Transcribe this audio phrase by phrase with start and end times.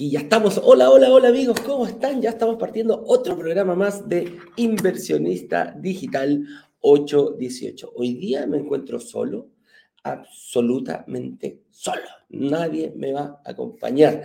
[0.00, 0.58] Aquí ya estamos.
[0.64, 2.22] Hola, hola, hola amigos, ¿cómo están?
[2.22, 6.42] Ya estamos partiendo otro programa más de Inversionista Digital
[6.80, 7.92] 818.
[7.96, 9.48] Hoy día me encuentro solo,
[10.02, 12.00] absolutamente solo.
[12.30, 14.24] Nadie me va a acompañar.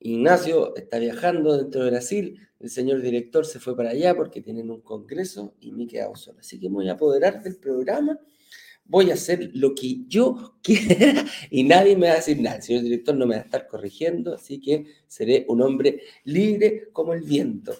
[0.00, 4.70] Ignacio está viajando dentro de Brasil, el señor director se fue para allá porque tienen
[4.70, 6.38] un congreso y me he quedado solo.
[6.40, 8.18] Así que me voy a apoderar del programa
[8.88, 12.56] voy a hacer lo que yo quiera y nadie me va a decir nada.
[12.56, 16.88] El señor director no me va a estar corrigiendo, así que seré un hombre libre
[16.92, 17.74] como el viento.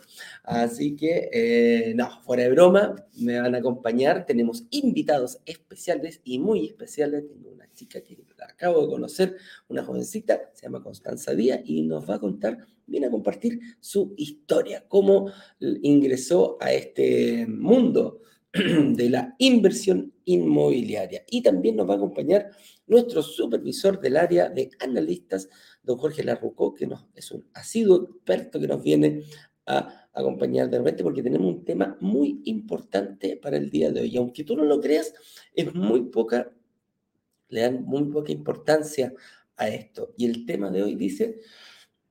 [0.44, 4.26] Así que, eh, no, fuera de broma, me van a acompañar.
[4.26, 7.26] Tenemos invitados especiales y muy especiales.
[7.28, 9.36] Tengo una chica que la acabo de conocer,
[9.68, 14.14] una jovencita, se llama Constanza Díaz y nos va a contar, viene a compartir su
[14.16, 18.20] historia, cómo ingresó a este mundo
[18.52, 21.24] de la inversión inmobiliaria.
[21.30, 22.50] Y también nos va a acompañar
[22.86, 25.48] nuestro supervisor del área de analistas,
[25.82, 29.22] don Jorge Larrucó, que nos, es un asiduo experto que nos viene
[29.64, 34.16] a acompañar de repente porque tenemos un tema muy importante para el día de hoy.
[34.16, 35.14] aunque tú no lo creas,
[35.54, 36.52] es muy poca,
[37.48, 39.12] le dan muy poca importancia
[39.56, 40.12] a esto.
[40.16, 41.40] Y el tema de hoy dice,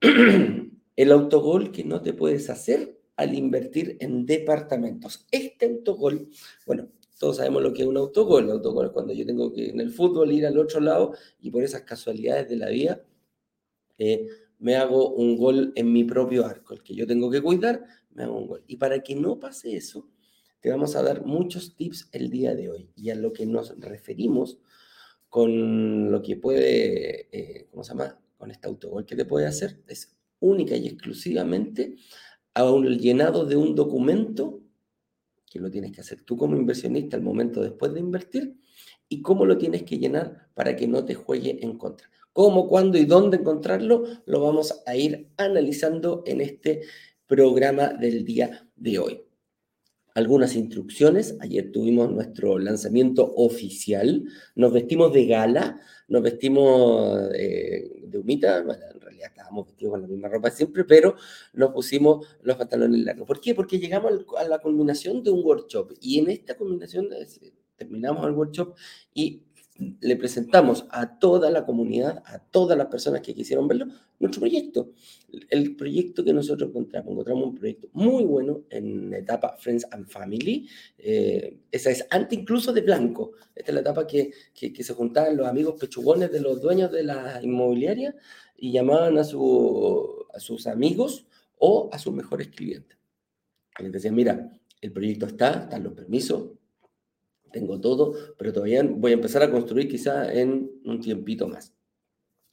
[0.00, 5.26] el autogol que no te puedes hacer al invertir en departamentos.
[5.30, 6.28] Este autogol,
[6.66, 8.44] bueno, todos sabemos lo que es un autogol.
[8.44, 11.50] El autogol es cuando yo tengo que en el fútbol ir al otro lado y
[11.50, 13.02] por esas casualidades de la vida
[13.98, 14.28] eh,
[14.58, 16.74] me hago un gol en mi propio arco.
[16.74, 18.64] El que yo tengo que cuidar, me hago un gol.
[18.66, 20.08] Y para que no pase eso,
[20.60, 22.90] te vamos a dar muchos tips el día de hoy.
[22.96, 24.58] Y a lo que nos referimos
[25.28, 28.18] con lo que puede, eh, ¿cómo se llama?
[28.38, 31.96] Con este autogol que te puede hacer, es única y exclusivamente
[32.54, 34.60] a un llenado de un documento,
[35.50, 38.56] que lo tienes que hacer tú como inversionista al momento después de invertir,
[39.08, 42.10] y cómo lo tienes que llenar para que no te juegue en contra.
[42.32, 46.82] Cómo, cuándo y dónde encontrarlo, lo vamos a ir analizando en este
[47.26, 49.25] programa del día de hoy.
[50.16, 51.36] Algunas instrucciones.
[51.40, 54.24] Ayer tuvimos nuestro lanzamiento oficial.
[54.54, 55.78] Nos vestimos de gala,
[56.08, 58.62] nos vestimos eh, de humita.
[58.62, 58.82] Bueno,
[59.18, 61.16] ya estábamos vestidos con la misma ropa siempre, pero
[61.52, 63.26] nos pusimos los pantalones largos.
[63.26, 63.54] ¿Por qué?
[63.54, 67.10] Porque llegamos a la culminación de un workshop y en esta culminación
[67.76, 68.74] terminamos el workshop
[69.12, 69.42] y
[70.00, 73.86] le presentamos a toda la comunidad, a todas las personas que quisieron verlo,
[74.18, 74.92] nuestro proyecto.
[75.48, 80.68] El proyecto que nosotros encontramos, encontramos un proyecto muy bueno en etapa Friends and Family.
[80.98, 83.32] Eh, esa es antes incluso de Blanco.
[83.54, 87.04] Esta es la etapa que, que, se juntaban los amigos pechugones de los dueños de
[87.04, 88.14] la inmobiliaria
[88.56, 91.26] y llamaban a, su, a sus amigos
[91.58, 92.96] o a sus mejores clientes.
[93.78, 96.50] Y les decían, mira, el proyecto está, están los permisos,
[97.52, 101.74] tengo todo, pero todavía voy a empezar a construir quizá en un tiempito más,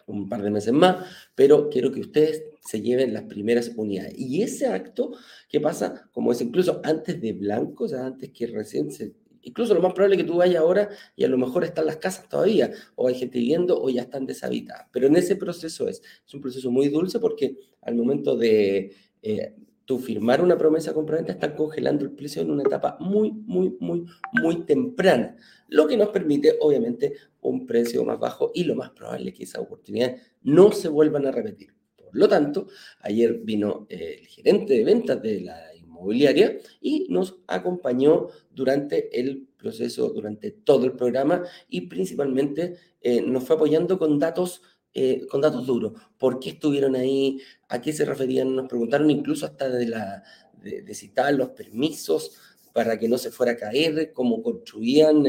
[0.05, 1.05] un par de meses más,
[1.35, 4.13] pero quiero que ustedes se lleven las primeras unidades.
[4.17, 5.11] Y ese acto,
[5.49, 6.09] ¿qué pasa?
[6.11, 9.13] Como es incluso antes de blanco, o sea, antes que recién se
[9.45, 10.87] Incluso lo más probable es que tú vayas ahora
[11.17, 14.25] y a lo mejor están las casas todavía, o hay gente viviendo o ya están
[14.25, 14.87] deshabitadas.
[14.93, 19.53] Pero en ese proceso es, es un proceso muy dulce porque al momento de eh,
[19.99, 24.65] firmar una promesa compraventa están congelando el precio en una etapa muy, muy, muy, muy
[24.65, 25.35] temprana.
[25.67, 29.43] Lo que nos permite, obviamente, un precio más bajo y lo más probable es que
[29.43, 31.73] esas oportunidades no se vuelvan a repetir.
[32.13, 32.67] Por lo tanto,
[32.99, 39.47] ayer vino eh, el gerente de ventas de la inmobiliaria y nos acompañó durante el
[39.57, 44.61] proceso, durante todo el programa y principalmente eh, nos fue apoyando con datos,
[44.93, 45.93] eh, con datos duros.
[46.19, 47.39] ¿Por qué estuvieron ahí?
[47.67, 48.55] ¿A qué se referían?
[48.55, 50.23] Nos preguntaron incluso hasta de, la,
[50.61, 52.37] de, citar los permisos
[52.73, 55.23] para que no se fuera a caer, cómo construían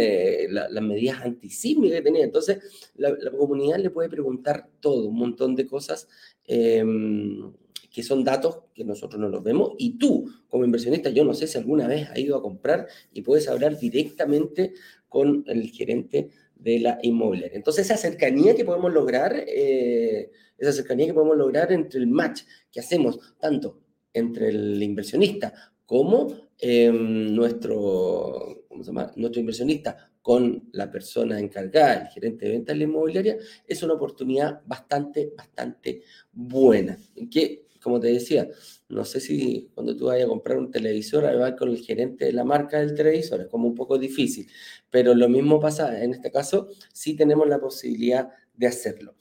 [0.49, 2.25] las medidas antisísmicas que tenían.
[2.25, 6.09] Entonces, la, la, comunidad le puede preguntar todo, un montón de cosas
[6.47, 7.53] em,
[7.91, 9.73] que son datos que nosotros no los vemos.
[9.79, 13.23] Y tú, como inversionista, yo no sé si alguna vez has ido a comprar y
[13.23, 14.75] puedes hablar directamente
[15.09, 17.57] con el gerente de la inmobiliaria.
[17.57, 22.43] Entonces, esa cercanía que podemos lograr, eh, esa cercanía que podemos lograr entre el match
[22.73, 23.81] que hacemos tanto
[24.13, 29.13] entre el inversionista como em, nuestro, ¿cómo se llama?
[29.17, 33.37] nuestro inversionista con la persona encargada, el gerente de ventas de la inmobiliaria,
[33.67, 36.03] es una oportunidad bastante, bastante
[36.33, 36.99] buena.
[37.31, 38.49] Que como te decía,
[38.89, 41.25] no sé si cuando tú vayas a comprar un televisor,
[41.57, 44.51] con el gerente de la marca del televisor, es como un poco difícil,
[44.91, 49.15] pero lo mismo pasa en este caso, sí tenemos la posibilidad de hacerlo.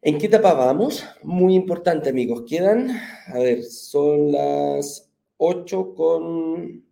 [0.00, 1.04] ¿En qué etapa vamos?
[1.24, 2.44] Muy importante, amigos.
[2.48, 2.90] Quedan,
[3.26, 5.09] a ver, son las
[5.42, 6.84] 8 con,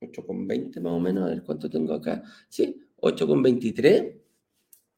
[0.00, 2.22] 8 con 20 más o menos, a ver cuánto tengo acá.
[2.48, 4.14] Sí, 8 con 23.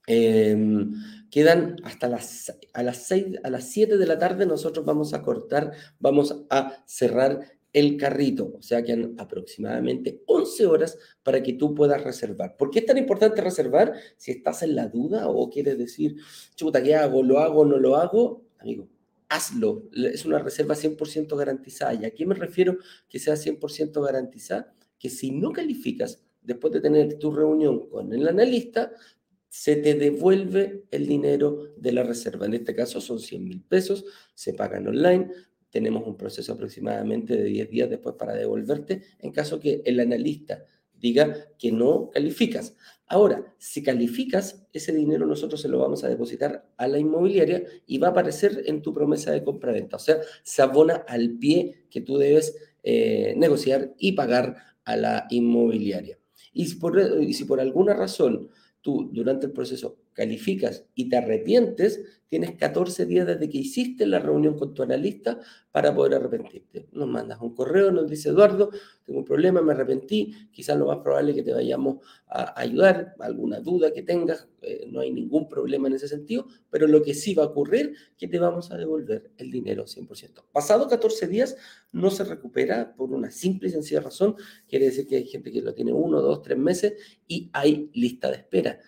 [0.06, 0.92] Em,
[1.30, 5.22] quedan hasta las, a las 6, a las 7 de la tarde nosotros vamos a
[5.22, 7.40] cortar, vamos a cerrar
[7.72, 12.56] el carrito, o sea, quedan aproximadamente 11 horas para que tú puedas reservar.
[12.56, 13.94] ¿Por qué es tan importante reservar?
[14.16, 16.14] Si estás en la duda o quieres decir,
[16.54, 17.24] chuta, ¿qué hago?
[17.24, 18.44] ¿Lo hago no lo hago?
[18.60, 18.88] Amigo,
[19.28, 19.88] hazlo.
[19.92, 21.94] Es una reserva 100% garantizada.
[21.94, 22.78] ¿Y a qué me refiero
[23.08, 24.74] que sea 100% garantizada?
[24.98, 28.92] Que si no calificas, después de tener tu reunión con el analista,
[29.48, 32.46] se te devuelve el dinero de la reserva.
[32.46, 34.04] En este caso son 100 mil pesos,
[34.34, 35.30] se pagan online.
[35.70, 40.64] Tenemos un proceso aproximadamente de 10 días después para devolverte en caso que el analista
[41.04, 42.74] diga que no calificas.
[43.06, 47.98] Ahora, si calificas, ese dinero nosotros se lo vamos a depositar a la inmobiliaria y
[47.98, 49.96] va a aparecer en tu promesa de compra-venta.
[49.96, 55.26] O sea, se abona al pie que tú debes eh, negociar y pagar a la
[55.28, 56.18] inmobiliaria.
[56.54, 58.48] Y si, por, y si por alguna razón
[58.80, 64.18] tú durante el proceso calificas y te arrepientes, tienes 14 días desde que hiciste la
[64.18, 65.38] reunión con tu analista
[65.70, 66.88] para poder arrepentirte.
[66.92, 68.70] Nos mandas un correo, nos dice Eduardo,
[69.04, 73.14] tengo un problema, me arrepentí, quizás lo más probable es que te vayamos a ayudar,
[73.20, 77.14] alguna duda que tengas, eh, no hay ningún problema en ese sentido, pero lo que
[77.14, 80.44] sí va a ocurrir es que te vamos a devolver el dinero 100%.
[80.50, 81.56] Pasado 14 días
[81.92, 84.34] no se recupera por una simple y sencilla razón,
[84.68, 86.94] quiere decir que hay gente que lo tiene uno, dos, tres meses
[87.28, 88.80] y hay lista de espera.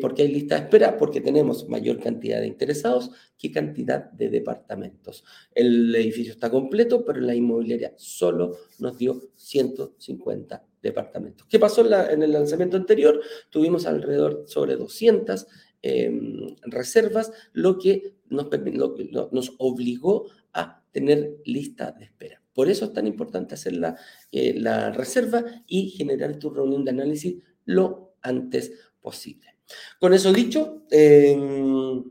[0.00, 0.96] ¿Por qué hay lista de espera?
[0.96, 5.22] Porque tenemos mayor cantidad de interesados que cantidad de departamentos.
[5.54, 11.46] El edificio está completo, pero la inmobiliaria solo nos dio 150 departamentos.
[11.46, 13.20] ¿Qué pasó en, el lanzamiento anterior?
[13.50, 15.46] Tuvimos alrededor sobre 200
[15.82, 22.42] em, reservas, lo que nos, obligó a tener lista de espera.
[22.54, 23.98] Por eso es tan importante hacer la,
[24.32, 29.55] eh, la reserva y generar tu reunión de análisis lo antes posible.
[29.98, 32.04] Con eso dicho, em,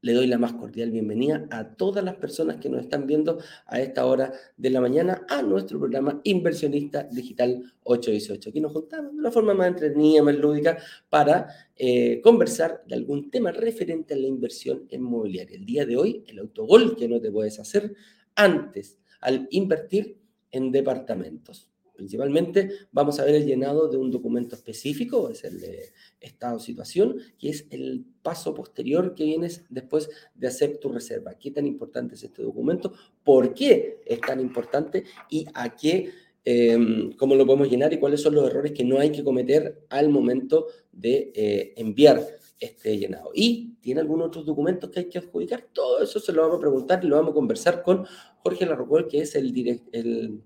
[0.00, 3.80] le doy la más cordial bienvenida a todas las personas que nos están viendo a
[3.80, 8.50] esta hora de la mañana a nuestro programa Inversionista Digital 818.
[8.50, 13.30] Aquí nos juntamos de una forma más entretenida, más lúdica, para eh, conversar de algún
[13.30, 15.56] tema referente a la inversión inmobiliaria.
[15.56, 17.94] El día de hoy, el autogol que no te puedes hacer
[18.36, 20.20] antes al invertir
[20.52, 21.67] en departamentos.
[21.98, 25.90] Principalmente vamos a ver el llenado de un documento específico, es el de
[26.20, 31.34] estado situación, que es el paso posterior que vienes después de hacer tu reserva.
[31.34, 32.92] ¿Qué tan importante es este documento?
[33.24, 35.06] ¿Por qué es tan importante?
[35.28, 36.12] ¿Y a qué,
[36.44, 37.92] em, cómo lo podemos llenar?
[37.92, 42.24] ¿Y cuáles son los errores que no hay que cometer al momento de eh, enviar
[42.60, 43.32] este llenado?
[43.34, 45.66] ¿Y tiene algunos otros documentos que hay que adjudicar?
[45.72, 48.06] Todo eso se lo vamos a preguntar y lo vamos a conversar con
[48.44, 49.52] Jorge Larrocuel, que es el,
[49.90, 50.42] el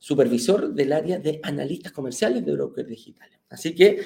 [0.00, 3.38] supervisor del área de analistas comerciales de brokers digitales.
[3.50, 4.00] Así que,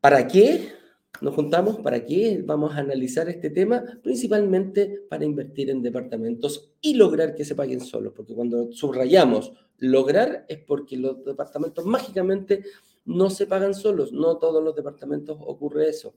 [0.00, 0.72] ¿para qué
[1.20, 1.78] nos juntamos?
[1.78, 3.82] ¿Para qué vamos a analizar este tema?
[4.02, 10.44] Principalmente para invertir en departamentos y lograr que se paguen solos, porque cuando subrayamos lograr
[10.48, 12.64] es porque los departamentos mágicamente
[13.04, 16.12] no se pagan solos, no todos los departamentos ocurre eso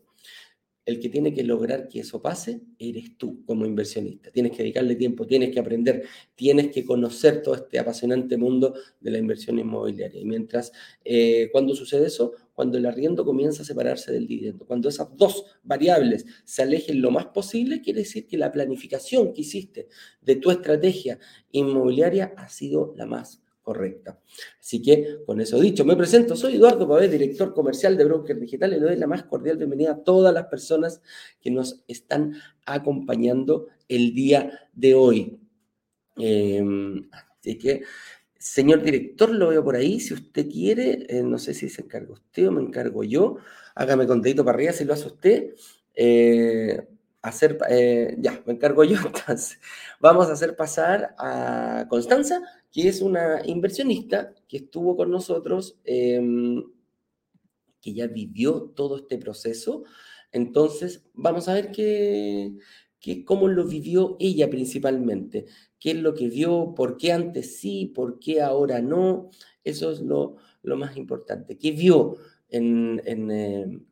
[0.85, 4.31] el que tiene que lograr que eso pase eres tú como inversionista.
[4.31, 6.03] Tienes que dedicarle tiempo, tienes que aprender,
[6.35, 10.19] tienes que conocer todo este apasionante mundo de la inversión inmobiliaria.
[10.19, 10.71] Y mientras,
[11.05, 12.33] eh, cuando sucede eso?
[12.53, 14.65] Cuando el arriendo comienza a separarse del dividendo.
[14.65, 19.41] Cuando esas dos variables se alejen lo más posible, quiere decir que la planificación que
[19.41, 19.87] hiciste
[20.21, 21.19] de tu estrategia
[21.51, 24.19] inmobiliaria ha sido la más correcta.
[24.59, 28.71] Así que, con eso dicho, me presento, soy Eduardo Pabé, director comercial de Broker Digital,
[28.73, 31.01] y le doy la más cordial bienvenida a todas las personas
[31.41, 35.39] que nos están acompañando el día de hoy.
[36.17, 37.83] Em, así que,
[38.37, 42.13] señor director, lo veo por ahí, si usted quiere, eh, no sé si se encarga
[42.13, 43.37] usted o me encargo yo,
[43.75, 45.53] hágame con dedito para arriba si lo hace usted.
[45.93, 46.87] Eh,
[47.21, 49.59] hacer, eh, ya, me encargo yo entonces.
[49.99, 52.41] Vamos a hacer pasar a Constanza
[52.71, 56.63] que es una inversionista que estuvo con nosotros, em,
[57.81, 59.83] que ya vivió todo este proceso.
[60.31, 62.53] Entonces, vamos a ver qué,
[63.25, 65.45] cómo lo vivió ella principalmente,
[65.79, 69.29] qué es lo que vio, por qué antes sí, por qué ahora no.
[69.63, 71.57] Eso es lo, más importante.
[71.57, 72.17] ¿Qué vio
[72.49, 73.31] en, en,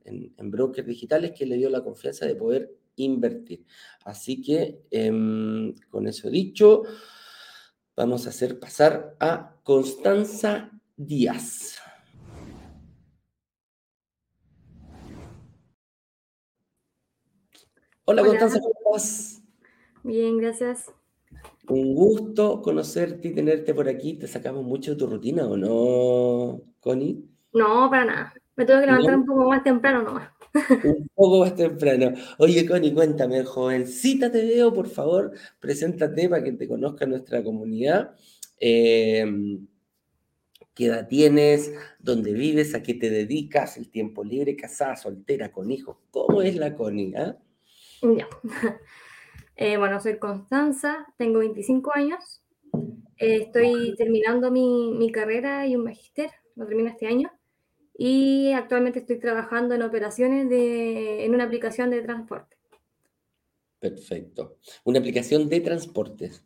[0.06, 3.66] en, brokers digitales que le dio la confianza de poder invertir?
[4.06, 6.84] Así que, em, con eso dicho,
[8.00, 11.78] vamos a hacer pasar a Constanza Díaz.
[18.06, 19.44] Hola, Constanza, ¿cómo estás?
[20.04, 20.86] Bien, gracias.
[21.68, 24.14] Un gusto conocerte y tenerte por aquí.
[24.14, 27.22] ¿Te sacamos mucho de tu rutina o no, Connie?
[27.52, 28.34] No, para nada.
[28.60, 30.30] Me tengo que levantar un poco más temprano nomás.
[30.84, 32.12] Un poco más temprano.
[32.40, 38.18] Oye, Connie, cuéntame, jovencita te veo, por favor, preséntate para que te conozca nuestra comunidad.
[38.60, 39.66] Em,
[40.76, 41.72] ¿Qué edad tienes?
[42.00, 42.76] ¿Dónde vives?
[42.76, 43.78] ¿A qué te dedicas?
[43.78, 44.58] ¿El tiempo libre?
[44.58, 44.98] ¿Casada?
[44.98, 45.54] ¿Soltera?
[45.54, 45.96] ¿Con hijos?
[46.12, 47.16] ¿Cómo es la Connie?
[47.16, 47.38] Ah?
[48.02, 48.28] Ya.
[49.62, 52.42] Eh, bueno, soy Constanza, tengo 25 años.
[53.18, 57.30] Eh, estoy terminando mi, mi, carrera y un magister, lo termino este año.
[58.02, 62.56] Y actualmente estoy trabajando en operaciones de, en una aplicación de transporte.
[63.78, 64.58] Perfecto.
[64.86, 66.46] Una aplicación de transportes.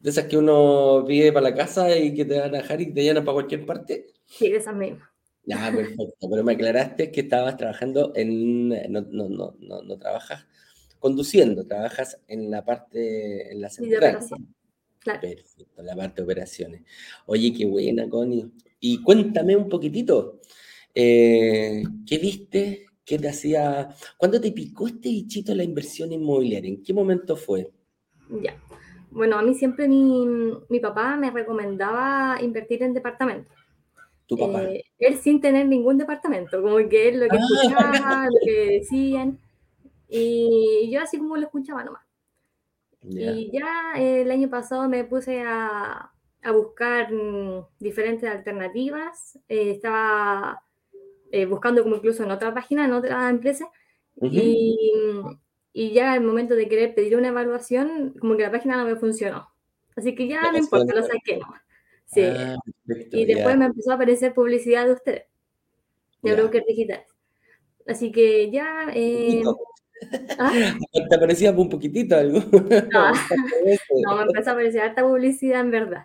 [0.00, 2.92] De esas que uno pide para la casa y que te van a dejar y
[2.92, 4.08] te llenan para cualquier parte.
[4.26, 5.08] Sí, de esas mismas.
[5.44, 6.28] Ya, perfecto.
[6.28, 8.68] Pero me aclaraste que estabas trabajando en.
[8.68, 10.48] No, no, no, no, no trabajas
[10.98, 14.18] conduciendo, trabajas en la parte, en la central.
[14.98, 15.20] Claro.
[15.20, 16.82] Perfecto, la parte de operaciones.
[17.26, 18.50] Oye, qué buena, Connie.
[18.80, 20.40] Y cuéntame un poquitito,
[20.94, 22.86] eh, ¿qué viste?
[23.04, 23.88] ¿Qué te hacía?
[24.16, 26.68] ¿Cuándo te picó este bichito la inversión inmobiliaria?
[26.68, 27.70] ¿En qué momento fue?
[28.42, 28.56] Ya.
[29.10, 30.26] Bueno, a mí siempre mi,
[30.68, 33.56] mi papá me recomendaba invertir en departamentos.
[34.26, 34.64] ¿Tu papá?
[34.64, 37.40] Eh, él sin tener ningún departamento, como que él lo que ah.
[37.40, 39.38] escuchaba, lo que decían.
[40.08, 42.02] Y yo así como lo escuchaba nomás.
[43.02, 49.38] Y ya el año pasado me puse a, a buscar mm, diferentes alternativas.
[49.48, 50.62] Eh, estaba
[51.30, 53.68] eh, buscando como incluso en otra página, en otra empresa.
[54.20, 55.22] y,
[55.72, 58.96] y, ya el momento de querer pedir una evaluación, como que la página no me
[58.96, 59.48] funcionó.
[59.96, 61.62] Así que ya no importa, lo saqué nomás.
[62.06, 62.22] Sí.
[62.22, 62.56] Ah,
[62.86, 65.24] y después me empezó a aparecer publicidad de ustedes,
[66.22, 67.04] de Broker Digital.
[67.86, 68.86] Así que ya...
[68.94, 69.42] Eh,
[70.38, 70.52] ¿Ah?
[71.10, 72.38] ¿Te aparecía un poquitito algo?
[74.04, 76.04] No, me empezó a aparecer harta publicidad en verdad.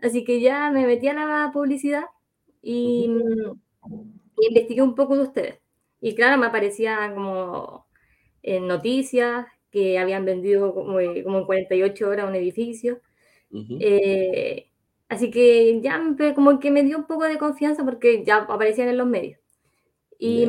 [0.00, 2.04] Así que ya me metí a la publicidad
[2.62, 3.10] y,
[4.40, 5.60] investigué un poco de ustedes.
[6.00, 7.86] Y claro, me aparecía como
[8.42, 13.00] en noticias que habían vendido como, como en 48 horas un edificio.
[13.80, 14.70] Eh,
[15.08, 16.00] así que ya
[16.34, 19.40] como que me dio un poco de confianza porque ya aparecían en los medios.
[20.18, 20.44] Y,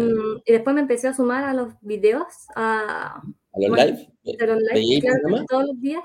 [0.45, 3.21] y, después me empecé a sumar a los videos, a,
[3.53, 4.07] ¿A los live,
[4.39, 6.03] a los live claro, todos los días.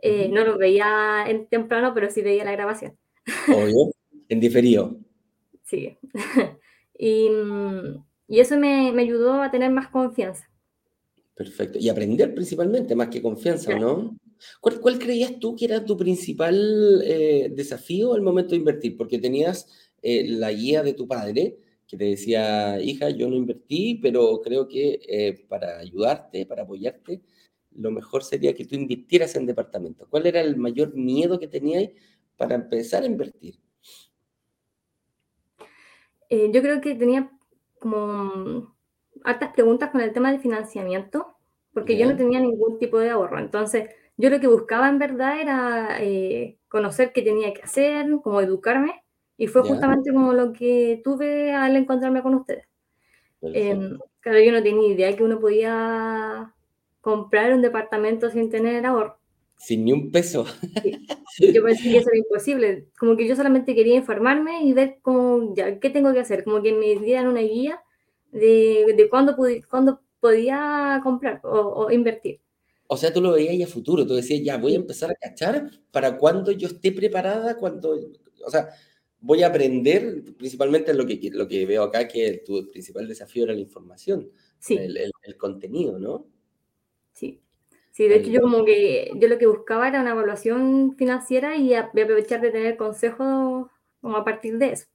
[0.00, 2.96] Eh, no los veía en temprano, pero sí veía la grabación.
[3.48, 3.90] Obvio,
[4.28, 4.98] en diferido.
[5.74, 5.98] Sí.
[6.98, 7.28] y,
[8.28, 10.48] y, eso me, me, ayudó a tener más confianza.
[11.34, 11.78] Perfecto.
[11.80, 14.16] Y aprender principalmente, más que confianza, ¿no?
[14.60, 18.96] ¿Cuál, ¿Cuál, creías tú que era tu principal eh, desafío al momento de invertir?
[18.96, 19.68] Porque tenías
[20.02, 24.68] eh, la guía de tu padre, que te decía, hija, yo no invertí, pero creo
[24.68, 27.22] que eh, para ayudarte, para apoyarte,
[27.72, 30.08] lo mejor sería que tú invirtieras en departamentos.
[30.08, 31.90] ¿Cuál era el mayor miedo que tenías
[32.36, 33.58] para empezar a invertir?
[36.28, 37.30] Eh, yo creo que tenía
[37.78, 38.74] como
[39.24, 41.36] hartas preguntas con el tema del financiamiento,
[41.72, 43.38] porque yo no tenía ningún tipo de ahorro.
[43.38, 48.40] Entonces, yo lo que buscaba en verdad era eh, conocer qué tenía que hacer, como
[48.40, 49.02] educarme
[49.36, 52.66] y fue justamente como lo que tuve al encontrarme con ustedes.
[53.42, 56.54] Em, claro, yo no tenía idea que uno podía
[57.00, 59.18] comprar un departamento sin tener ahorro.
[59.56, 60.46] Sin ni un peso.
[61.38, 62.88] Yo pensé que eso era imposible.
[62.98, 66.44] Como que yo solamente quería informarme y ver cómo, ya, qué tengo que hacer.
[66.44, 67.82] Como que me dieran una guía
[68.30, 69.36] de, de cuándo,
[69.68, 72.40] cuándo podía comprar o, o, invertir.
[72.86, 74.06] O sea, tú lo veías ya futuro.
[74.06, 77.98] Tú decías, ya voy a empezar a cachar para cuando yo esté preparada, cuando...
[78.46, 78.68] O sea,
[79.24, 83.54] voy a aprender, principalmente lo que, lo que veo acá, que tu principal desafío era
[83.54, 84.76] la información, sí.
[84.76, 86.26] el, el, contenido, ¿no?
[87.12, 87.40] Sí.
[87.94, 91.74] Sí, de hecho yo como que, yo lo que buscaba era una evocación financiera y
[91.74, 93.68] aprovechar de tener consejos
[94.00, 94.86] como a partir de eso.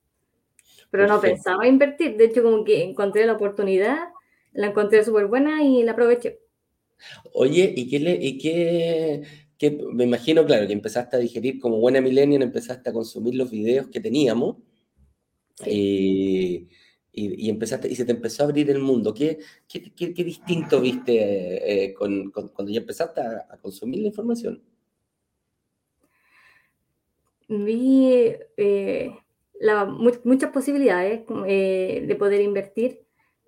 [0.91, 4.09] Pero no pensaba invertir, de hecho como que encontré la oportunidad,
[4.51, 6.41] la encontré súper buena y la aproveché.
[7.31, 9.23] Oye, ¿y qué, le, y qué,
[9.57, 13.49] que me imagino, claro, que empezaste a digerir como buena millennial, empezaste a consumir los
[13.49, 14.57] videos que teníamos
[15.65, 16.67] eh,
[17.11, 19.13] y, empezaste, y se te empezó a abrir el mundo.
[19.13, 24.61] ¿Qué, qué, qué, distinto viste eh, con, cuando ya empezaste a, consumir la información?
[27.47, 29.11] Vi eh,
[30.23, 33.01] muchas posibilidades de poder invertir,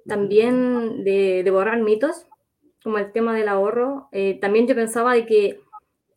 [0.08, 2.26] también de, de, borrar mitos,
[2.84, 4.10] como el tema del ahorro.
[4.42, 5.60] también yo pensaba de que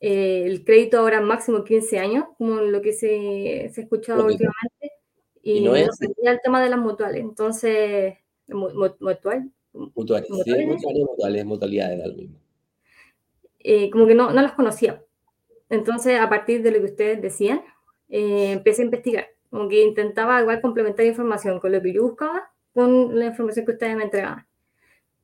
[0.07, 4.74] eh, el crédito ahora máximo 15 años, como lo que se, se ha escuchado últimamente,
[5.45, 7.21] y, no, es el tema de las mutuales.
[7.21, 8.15] Entonces,
[8.49, 9.51] mutual.
[9.73, 12.39] Mutuales, sí, mutuales, mutualidades al mismo.
[13.61, 15.03] Eh, como que no, no las conocía.
[15.69, 17.63] Entonces, a partir de lo que ustedes decían,
[18.09, 19.27] eh, empecé a investigar.
[19.51, 23.73] Como que intentaba igual complementar información con lo que yo buscaba, con la información que
[23.73, 24.47] ustedes me entregaban.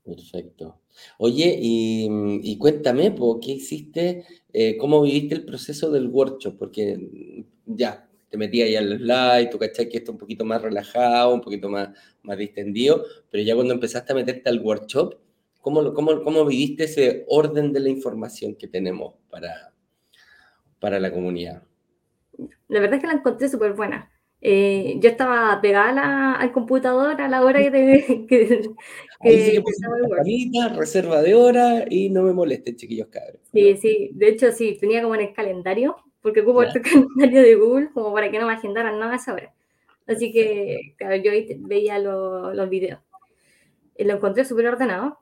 [0.05, 0.81] Perfecto.
[1.19, 4.25] Oye, y, cuéntame, ¿qué hiciste?
[4.53, 6.59] Eh, ¿Cómo viviste el proceso del workshop?
[6.59, 11.35] Porque ya, te metí ahí al slide, tú cachai que esto un poquito más relajado,
[11.35, 11.91] un poquito más,
[12.23, 15.17] más distendido, pero ya cuando empezaste a meterte al workshop,
[15.61, 19.73] ¿cómo, cómo, cómo viviste ese orden de la información que tenemos para,
[20.79, 21.65] para la comunidad?
[22.69, 24.11] La verdad es que la encontré súper buena.
[24.43, 28.63] Eh, yo estaba pegada al computador a la hora que, te, que,
[29.23, 33.43] que, que reserva de hora y no me moleste, chiquillos cabros.
[33.53, 37.55] Sí, sí, de hecho sí, tenía como en el calendario, porque ocupo el calendario de
[37.55, 39.53] Google como para que no me agendaran nada a esa hora.
[40.07, 43.01] Así que, claro, yo veía los videos.
[43.97, 45.19] Y lo encontré súper ordenado.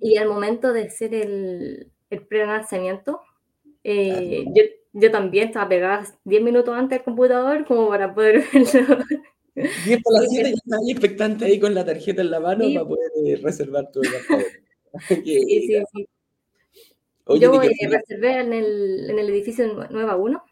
[0.00, 3.20] Y al momento de hacer el, el pre-lanzamiento,
[3.84, 4.62] eh, yo
[4.94, 9.04] yo también estaba pegada 10 minutos antes al computador como para poder verlo.
[9.54, 12.86] 10 por las 7 ya ahí expectante ahí con la tarjeta en la mano para
[12.86, 14.00] poder eh, reservar tu
[15.08, 16.08] sí, sí, sí.
[17.26, 20.44] Yo eh, reservé en el, en el edificio Nueva 1.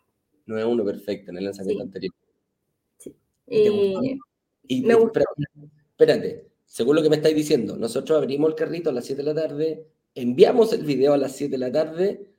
[0.47, 2.14] Nueva 1, perfecto, en el lanzamiento anterior.
[2.99, 3.14] Sí.
[3.47, 4.19] Y,
[4.69, 5.21] y me gustó.
[5.91, 9.35] Espérate, según lo que me estáis diciendo, nosotros abrimos el carrito a las 7 de
[9.35, 12.33] la tarde, enviamos el video a las 7 de la tarde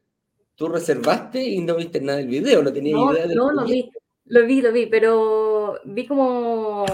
[0.56, 3.92] tú reservaste y no viste nada del video, no tenías idea de No, lo vi,
[4.26, 6.86] lo vi, lo vi, pero vi como,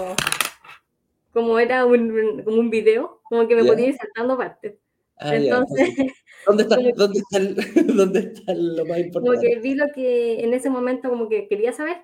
[1.32, 4.74] como era un, como un video, como que me podía ir saltando partes.
[5.20, 5.90] Ah, Entonces,
[6.46, 7.54] ¿Dónde está, ¿dónde, está el,
[7.96, 9.36] ¿Dónde está lo más importante?
[9.36, 11.98] Como que vi lo que en ese momento como que quería saber,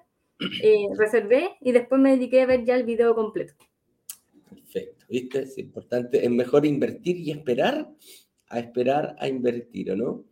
[0.63, 3.55] eh, reservé y después me dediqué a ver ya el video completo.
[4.49, 5.41] Perfecto, ¿viste?
[5.41, 7.89] Es importante, es mejor invertir y esperar
[8.49, 10.25] a esperar a invertir, ¿o no?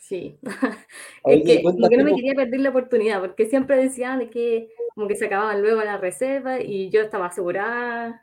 [0.00, 0.38] Sí,
[1.24, 4.68] es que como que no me quería perder la oportunidad, porque siempre decían de que
[4.94, 8.22] como que se acababan luego las reservas y yo estaba asegurada.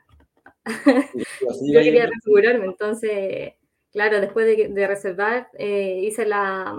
[1.44, 3.52] yo quería asegurarme, entonces,
[3.96, 6.76] claro, después de, reservar, eh, hice la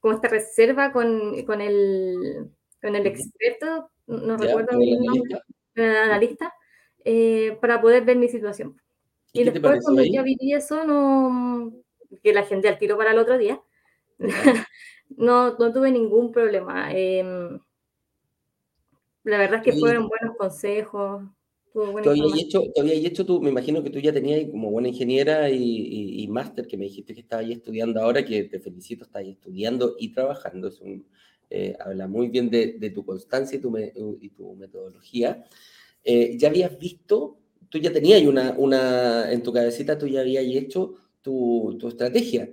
[0.00, 2.50] como esta reserva con, con, el,
[2.80, 5.42] con el experto, no recuerdo el nombre,
[5.76, 6.54] analista,
[7.04, 8.80] eh, para poder ver mi situación.
[9.34, 11.74] Y, después, cuando ya viví eso, no,
[12.22, 13.60] que la gente al tiro para el otro día,
[15.10, 16.90] no, no tuve ningún problema.
[16.90, 17.60] Em,
[19.24, 21.22] la verdad es que fueron buenos consejos.
[21.72, 26.26] ¿Tú habías, hecho, hecho tú, me imagino que tú ya tenías como buena ingeniera y,
[26.28, 29.96] máster, que me dijiste que estabas ahí estudiando ahora, que te felicito, estás ahí estudiando
[29.98, 30.68] y trabajando.
[30.68, 31.06] Es un,
[31.48, 33.76] eh, habla muy bien de, de, tu constancia y tu,
[34.20, 35.44] y tu metodología.
[36.04, 40.44] Eh, ¿Ya habías visto, tú ya tenías una, una, en tu cabecita, tú ya habías
[40.44, 42.50] hecho tu, tu estrategia?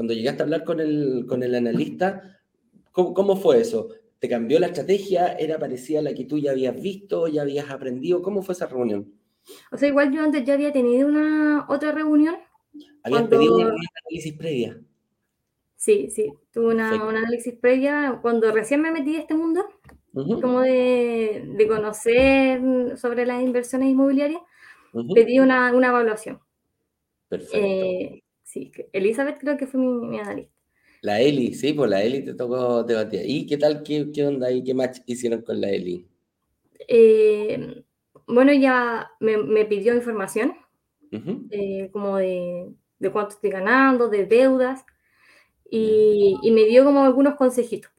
[0.00, 2.40] cuando llegaste a hablar con el, con el analista,
[2.92, 3.90] ¿cómo, fue eso?
[4.20, 5.32] ¿Te cambió la estrategia?
[5.32, 8.22] ¿Era parecida a la que tú ya habías visto, ya habías aprendido?
[8.22, 9.12] ¿Cómo fue esa reunión?
[9.72, 12.36] O sea, igual yo antes ya había tenido una otra reunión.
[13.02, 14.78] ¿Habías pedido un análisis previa?
[15.74, 19.66] Sí, sí, tuve una, un análisis previa cuando recién me metí a este mundo,
[20.12, 22.60] como de, de, conocer
[22.98, 24.42] sobre las inversiones inmobiliarias,
[25.14, 26.38] pedí una, una evaluación.
[27.28, 27.56] Perfecto.
[27.56, 30.52] Eh, Sí, Elizabeth creo que fue mi, analista.
[31.02, 33.22] La Eli, sí, pues la Eli te tocó debatir.
[33.24, 36.06] ¿Y qué tal, qué, qué onda y qué match hicieron con la Eli?
[36.88, 37.84] Eh,
[38.26, 40.54] bueno, ella me, pidió información,
[41.50, 42.74] eh, como de,
[43.12, 44.84] cuánto estoy ganando, de deudas,
[45.70, 47.90] y, me dio como algunos consejitos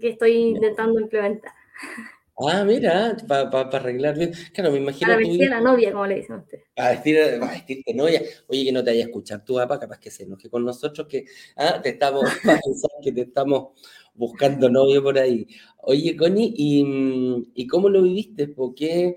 [0.00, 1.52] que estoy intentando implementar.
[2.36, 4.32] Ah, mira, para arreglar bien.
[4.52, 5.06] Claro, me imagino.
[5.06, 6.44] Para vestir a la novia, como le dicen.
[6.74, 8.22] Para vestir, para vestirte novia.
[8.48, 11.06] Oye, que no te vaya a escuchar tu papá, capaz que se enoje con nosotros,
[11.06, 12.24] que ah, te estamos,
[13.02, 13.80] que te estamos
[14.14, 15.46] buscando novio por ahí.
[15.82, 18.48] Oye, Connie, ¿y, ¿y cómo lo viviste?
[18.48, 19.16] ¿Por qué,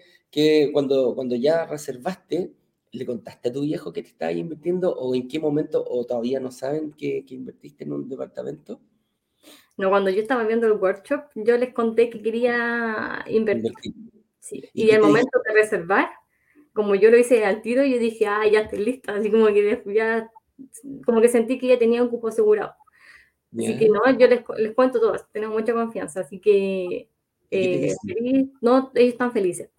[0.72, 2.54] cuando, cuando ya reservaste,
[2.92, 6.40] le contaste a tu viejo que te estaba invirtiendo o en qué momento o todavía
[6.40, 8.80] no saben que, que invertiste en un departamento?
[9.78, 13.72] No, cuando yo estaba viendo el workshop, yo les conté que quería invertir.
[14.74, 16.10] ¿Y, el momento de reservar,
[16.74, 19.14] como yo lo hice al tiro, yo dije, ah, ya estoy lista.
[19.14, 20.32] Así como que ya,
[21.06, 22.74] como que sentí que ya tenía un cupo asegurado.
[23.56, 26.22] Así que no, yo les, les cuento todo, tengo mucha confianza.
[26.22, 27.10] Así que,
[27.52, 27.96] eh,
[28.62, 29.70] no, ellos están felices.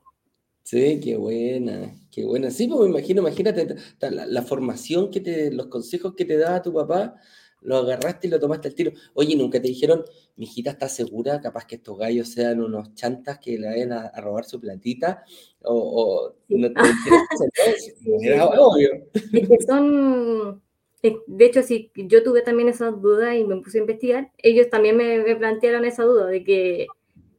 [0.62, 2.50] Sí, qué buena, qué buena.
[2.50, 6.62] Sí, pues me imagino, imagínate la, la, formación que te, los consejos que te da
[6.62, 7.16] tu papá
[7.62, 8.92] lo agarraste y lo tomaste al tiro.
[9.14, 10.04] Oye, ¿nunca te dijeron,
[10.36, 14.10] mi hijita está segura, capaz que estos gallos sean unos chantas que le vayan a,
[14.20, 15.22] robar su platita?
[15.62, 18.90] O, no te dijeron, obvio.
[19.32, 20.62] Es que son,
[21.02, 24.96] de hecho, sí, yo tuve también esa duda y me puse a investigar, ellos también
[24.96, 26.86] me, plantearon esa duda de que,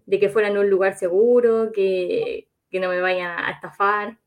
[0.06, 4.20] de que fuera en un lugar seguro, que, que no me vayan a estafar.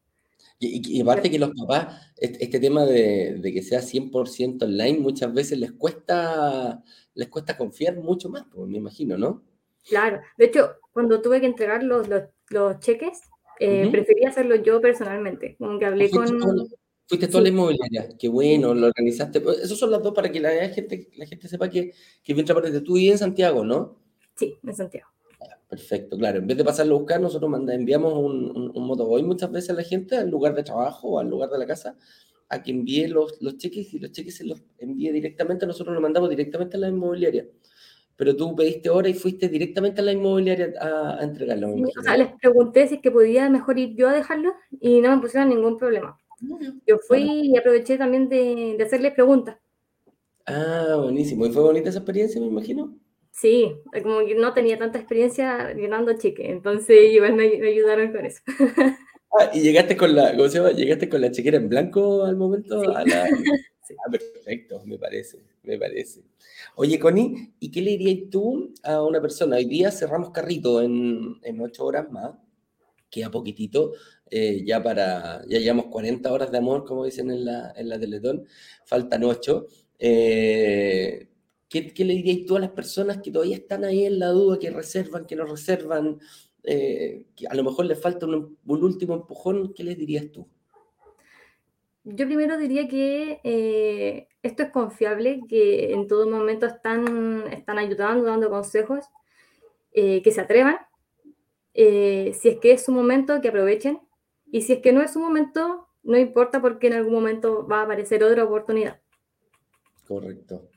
[0.64, 5.58] Y, aparte que los papás, este, tema de, de, que sea 100% online, muchas veces
[5.58, 6.82] les cuesta,
[7.14, 9.42] les cuesta confiar mucho más, pues, me imagino, ¿no?
[9.88, 13.22] Claro, de hecho, cuando tuve que entregar los, los, cheques,
[13.58, 16.28] eh, preferí hacerlo yo personalmente, como que hablé con...
[17.08, 19.40] Fuiste toda la inmobiliaria, qué bueno, lo organizaste.
[19.40, 22.72] Pues, esos son las dos para que la gente, la gente sepa que, que mientras
[22.72, 23.98] de tú y en Santiago, ¿no?
[24.36, 25.11] Sí, en Santiago.
[25.72, 26.38] Perfecto, claro.
[26.38, 29.72] En vez de pasarlo a buscar, nosotros manda, enviamos un, un, motoboy muchas veces a
[29.72, 31.96] la gente al lugar de trabajo o al lugar de la casa
[32.50, 35.66] a que envíe los, los cheques y los cheques se los envíe directamente.
[35.66, 37.46] Nosotros los mandamos directamente a la inmobiliaria.
[38.16, 41.72] Pero tú pediste hora y fuiste directamente a la inmobiliaria a, a entregarlo.
[41.72, 45.16] o sea, les pregunté si es que podía mejor ir yo a dejarlo y no
[45.16, 46.18] me pusieron ningún problema.
[46.86, 49.56] Yo fui y aproveché también de, de hacerles preguntas.
[50.44, 51.46] Ah, buenísimo.
[51.46, 52.94] ¿Y fue bonita esa experiencia, me imagino?
[53.32, 58.42] Sí, como que no tenía tanta experiencia llenando cheque, entonces igual me, ayudaron con eso.
[59.34, 60.72] Ah, y llegaste con la, ¿cómo se llama?
[60.72, 62.82] ¿Llegaste con la chequera en blanco al momento?
[63.84, 63.96] Sí.
[63.98, 66.22] Ah, perfecto, me parece, me parece.
[66.76, 69.56] Oye, Connie, ¿y qué le dirías tú a una persona?
[69.56, 72.34] Hoy día cerramos carrito en, en ocho horas más,
[73.10, 73.92] queda poquitito,
[74.30, 77.98] eh, ya para, ya llevamos 40 horas de amor, como dicen en la, en la
[77.98, 78.46] Teletón,
[78.84, 79.66] faltan ocho.
[79.98, 81.26] Eh,
[81.72, 84.70] ¿Qué, le dirías tú a las personas que todavía están ahí en la duda, que
[84.70, 86.20] reservan, que no reservan,
[86.64, 89.72] eh, que a lo mejor les falta un, último empujón?
[89.72, 90.46] ¿Qué les dirías tú?
[92.04, 98.24] Yo primero diría que eh, esto es confiable, que en todo momento están, están ayudando,
[98.24, 99.06] dando consejos,
[99.92, 100.76] eh, que se atrevan.
[101.72, 103.98] si es que es su momento, que aprovechen.
[104.50, 107.80] Y si es que no es su momento, no importa porque en algún momento va
[107.80, 109.00] a aparecer otra oportunidad.
[110.06, 110.68] Correcto.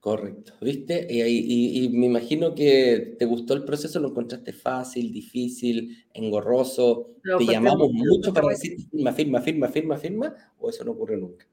[0.00, 1.06] Correcto, ¿viste?
[1.10, 7.16] Y, me imagino que te gustó el proceso, lo encontraste fácil, difícil, engorroso.
[7.38, 10.34] ¿Te llamamos mucho para decir firma, firma, firma, firma, firma?
[10.58, 11.46] ¿O eso no ocurrió nunca?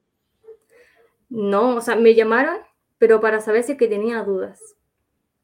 [1.30, 2.58] No, o sea, me llamaron,
[2.98, 4.60] pero para saber si que tenía dudas.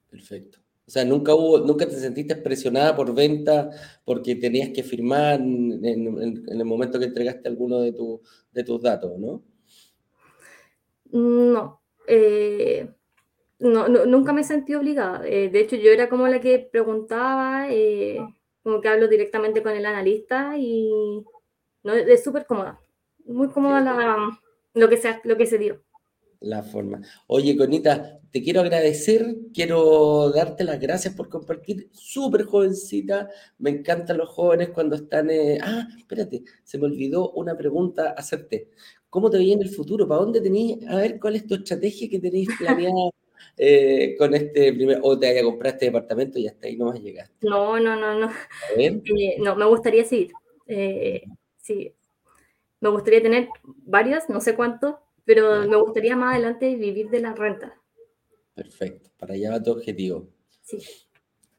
[0.10, 0.60] Perfecto.
[0.88, 3.70] O sea, nunca hubo, nunca te sentiste presionada por venta
[4.06, 7.94] porque tenías que firmar en, el momento que entregaste alguno de,
[8.52, 9.44] de tus datos, ¿no?
[11.12, 12.90] No, eh,
[13.60, 15.26] no, nunca me sentí obligada.
[15.28, 18.20] Eh, de hecho, yo era como la que preguntaba, eh,
[18.62, 21.24] como que hablo directamente con el analista y
[21.84, 22.80] no, es súper cómoda.
[23.26, 24.40] Muy cómoda la,
[24.74, 25.82] lo, que se, lo que se dio.
[26.42, 27.02] La forma.
[27.28, 31.90] Oye, Conita, te quiero agradecer, quiero darte las gracias por compartir.
[31.94, 35.30] Súper jovencita, me encantan los jóvenes cuando están...
[35.62, 38.72] Ah, espérate, se me olvidó una pregunta hacerte.
[39.14, 40.08] ¿Cómo te veía en el futuro?
[40.08, 40.88] ¿Para dónde tenéis?
[40.88, 43.12] A ver, ¿cuál es tu estrategia que tenéis planeada
[43.56, 46.96] eh, con este primer, o te haya comprado este departamento y hasta ahí no vas
[46.96, 47.30] a llegar?
[47.42, 48.32] No, no, no, no.
[48.76, 50.32] Eh, no, me gustaría seguir.
[50.66, 51.26] Eh,
[51.58, 51.94] sí.
[52.80, 53.50] Me gustaría tener
[53.86, 54.96] varios, no sé cuántos,
[55.26, 57.80] pero me gustaría más adelante vivir de la renta.
[58.56, 60.28] Perfecto, para allá va tu objetivo.
[60.64, 60.80] Sí.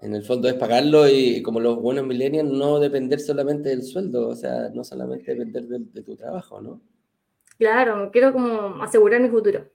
[0.01, 4.31] En el fondo es pagarlo y como los buenos millennials no depender solamente del sueldo,
[4.31, 6.81] o sea, no solamente depender de tu trabajo, ¿no?
[7.59, 9.71] Claro, quiero como asegurar mi futuro.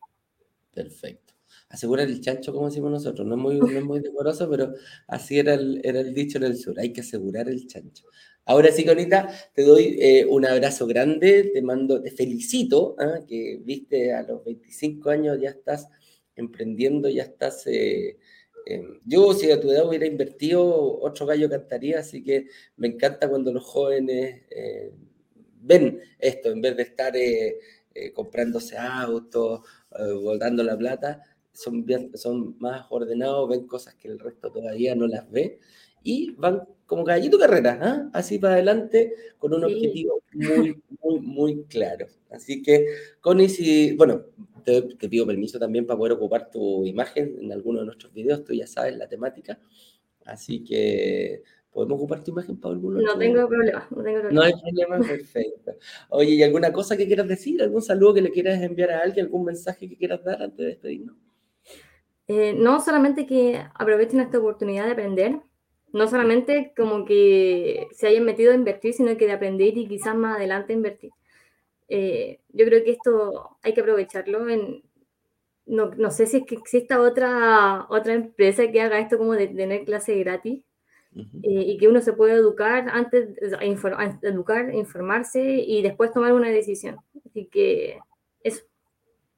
[0.74, 1.34] Perfecto.
[1.70, 3.28] Asegurar el chancho, como decimos nosotros.
[3.28, 4.74] No es muy, no muy decoroso, pero
[5.08, 6.80] así era el, era el dicho en el sur.
[6.80, 8.06] Hay que asegurar el chancho.
[8.46, 13.20] Ahora sí, Conita, te doy eh, un abrazo grande, te mando, te felicito, ¿ah?
[13.28, 15.88] que viste a los 25 años ya estás
[16.36, 17.68] emprendiendo, ya estás...
[17.68, 18.18] Eh,
[19.06, 23.52] yo si a tu edad hubiera invertido, otro gallo cantaría, así que me encanta cuando
[23.52, 24.92] los jóvenes eh,
[25.70, 27.60] ven esto, en vez de estar eh,
[27.94, 29.62] eh, comprándose autos,
[29.98, 31.86] eh, la plata, son,
[32.60, 35.60] más ordenados, ven cosas que el resto todavía no las ve
[36.04, 38.10] y van como gallito carrera, ¿ah?
[38.14, 42.08] así para adelante, con un objetivo muy, muy, muy claro.
[42.32, 42.88] Así que,
[43.22, 44.26] Connie, si, bueno,
[44.64, 48.44] te, te, pido permiso también para poder ocupar tu imagen en alguno de nuestros videos,
[48.44, 49.60] tú ya sabes la temática.
[50.26, 53.00] Así que ¿Podemos ocupar tu imagen alguno?
[53.00, 54.32] No tengo problema, no tengo problema.
[54.32, 55.72] No hay problema, perfecto.
[56.10, 57.62] Oye, ¿y alguna cosa que quieras decir?
[57.62, 59.28] ¿Algún saludo que le quieras enviar a alguien?
[59.28, 61.16] ¿Algún mensaje que quieras dar antes de despedirnos?
[62.28, 65.42] Eh, no solamente que aprovechen esta oportunidad de aprender,
[65.94, 70.16] no solamente como que se hayan metido a invertir, sino que de aprender y quizás
[70.16, 71.12] más adelante invertir.
[71.88, 74.48] Eh, yo creo que esto hay que aprovecharlo.
[74.50, 74.84] En,
[75.66, 79.48] no, no, sé si es que exista otra, otra empresa que haga esto como de
[79.48, 80.64] tener clase gratis.
[81.16, 83.30] Eh, y que uno se puede educar antes,
[84.22, 86.98] educar, informarse y después tomar una decisión.
[87.26, 88.00] Así que
[88.44, 88.64] eso.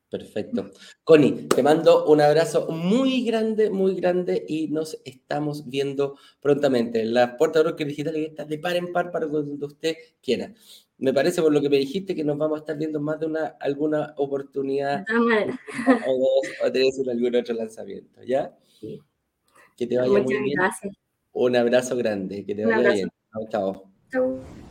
[0.10, 0.72] Perfecto.
[1.06, 7.06] Connie, te mando un abrazo muy grande, muy grande y nos estamos viendo prontamente.
[7.06, 10.54] Las puertas de Broker Digital están de par en par para cuando usted quiera.
[10.98, 13.28] Me parece por lo que me dijiste que nos vamos a estar viendo más de
[13.28, 18.54] una alguna oportunidad o dos o tres en algún otro lanzamiento, ¿ya?
[18.80, 19.02] Sí.
[19.78, 20.58] Que te vaya muy bien.
[20.58, 21.01] Gracias.
[21.34, 23.10] Un abrazo grande, que te vaya bien.
[23.32, 23.92] Chao, chao.
[24.12, 24.62] Chao.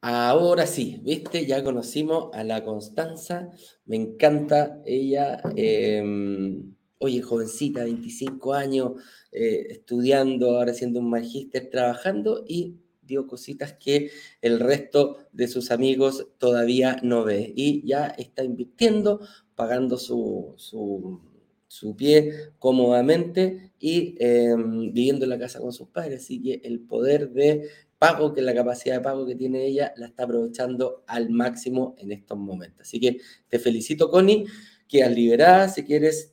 [0.00, 3.50] Ahora sí, viste, ya conocimos a la Constanza,
[3.84, 8.92] me encanta ella, em, oye, jovencita, 25 años,
[9.32, 15.72] eh, estudiando, ahora haciendo un magíster, trabajando y dio cositas que el resto de sus
[15.72, 19.20] amigos todavía no ve y ya está invirtiendo,
[19.58, 26.22] pagando su, su, pie cómodamente y em, viviendo en la casa con sus padres.
[26.22, 27.68] Así que el poder de
[27.98, 32.12] pago, que la capacidad de pago que tiene ella, la está aprovechando al máximo en
[32.12, 32.82] estos momentos.
[32.82, 33.18] Así que
[33.48, 34.46] te felicito, Connie,
[34.86, 35.68] quedas liberada.
[35.68, 36.32] Si quieres,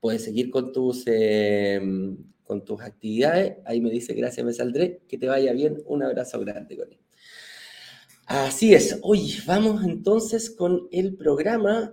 [0.00, 3.58] puedes seguir con tus, em, con tus actividades.
[3.66, 5.02] Ahí me dice, gracias, me saldré.
[5.08, 5.82] Que te vaya bien.
[5.84, 7.03] Un abrazo grande, Connie.
[8.26, 8.98] Así es.
[9.02, 11.92] Hoy vamos entonces con el programa.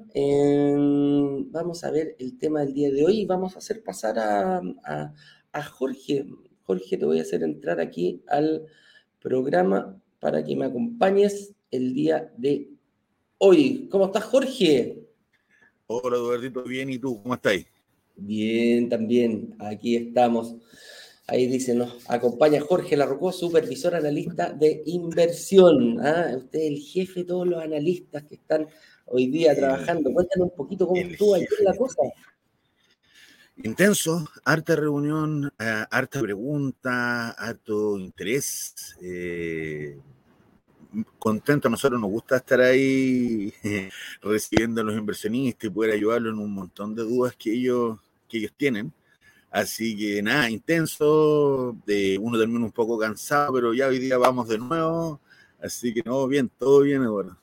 [1.52, 3.26] vamos a ver el tema del día de hoy.
[3.26, 4.62] Vamos a hacer pasar a,
[5.52, 6.26] a Jorge.
[6.63, 8.65] Jorge, te voy a hacer entrar aquí al
[9.20, 12.70] programa para que me acompañes el día de
[13.38, 13.89] hoy.
[13.91, 15.04] ¿Cómo estás, Jorge?
[15.88, 17.22] Hola, Eduardito, bien, ¿y tú?
[17.22, 17.65] ¿Cómo estás?
[18.15, 20.56] Bien, también, aquí estamos.
[21.32, 26.06] Ahí dice, nos acompaña Jorge Larrocó, supervisor analista de inversión.
[26.06, 26.34] ¿ah?
[26.36, 28.67] Usted es el jefe de todos los analistas que están
[29.06, 30.12] hoy día trabajando.
[30.12, 32.02] Cuéntanos un poquito cómo estuvo ayer la cosa.
[33.63, 38.98] Intenso, harta reunión, eh, harta pregunta, harto interés.
[39.02, 39.98] Eh,
[41.17, 43.54] contento, a nosotros nos gusta estar ahí
[44.22, 48.39] recibiendo a los inversionistas y poder ayudarlos en un montón de dudas que ellos, que
[48.39, 48.91] ellos tienen.
[49.52, 54.48] Así que nada, intenso, de, uno termina un poco cansado, pero ya hoy día vamos
[54.48, 55.20] de nuevo.
[55.62, 57.38] Así que no, bien, todo bien, Eduardo.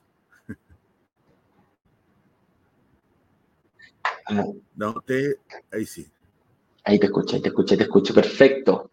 [4.74, 5.36] No, usted,
[5.70, 6.06] ahí sí.
[6.84, 8.90] Ahí te escuché, te escuché, te escucho, perfecto.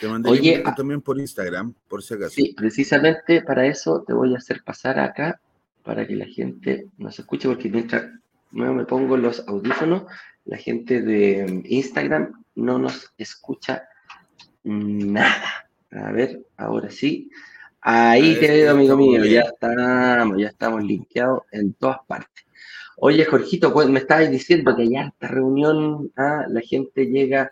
[0.00, 2.30] Te mandé Oye, también por Instagram, por si acaso.
[2.30, 5.40] Sí, precisamente para eso te voy a hacer pasar acá
[5.84, 8.19] para que la gente nos escuche, porque mientras
[8.52, 10.04] no me pongo los audífonos,
[10.44, 13.88] la gente de Instagram no nos escucha
[14.64, 15.68] nada.
[15.92, 17.30] A ver, ahora sí.
[17.80, 22.44] Ahí te veo, amigo mío, ya estamos, ya estamos linkeados en todas partes.
[22.96, 27.50] Oye, Jorgito, pues me estabas diciendo que ya esta reunión ah, la gente llega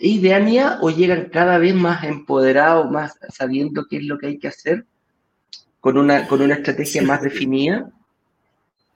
[0.00, 4.38] idea mía o llegan cada vez más empoderados, más sabiendo qué es lo que hay
[4.38, 4.86] que hacer,
[5.80, 7.90] con una, con una estrategia más definida?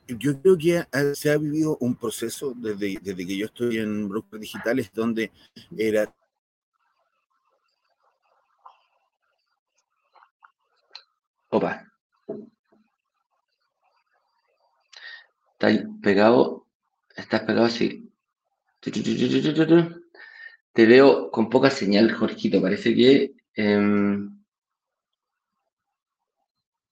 [0.08, 4.40] Yo creo que se ha vivido un proceso desde, desde que yo estoy en brokers
[4.40, 5.30] digitales donde
[5.76, 6.12] era
[11.50, 11.84] Opa.
[15.52, 16.66] Estás pegado.
[17.16, 18.10] Estás pegado así.
[20.72, 22.62] Te veo con poca señal, Jorgito.
[22.62, 24.37] Parece que em,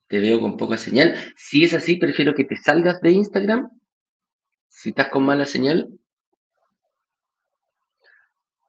[0.08, 1.16] te veo con poca señal.
[1.36, 3.70] Si es así, prefiero que te salgas de Instagram.
[4.68, 5.88] Si estás con mala señal.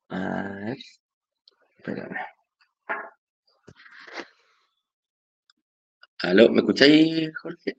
[0.09, 0.77] A ver.
[1.77, 2.17] Espérame.
[6.19, 6.49] ¿Aló?
[6.49, 7.77] ¿Me escucháis, Jorge?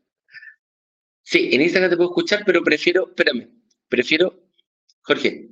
[1.23, 3.51] Sí, en Instagram te puedo escuchar, pero prefiero, espérame,
[3.87, 4.49] prefiero,
[5.03, 5.51] Jorge,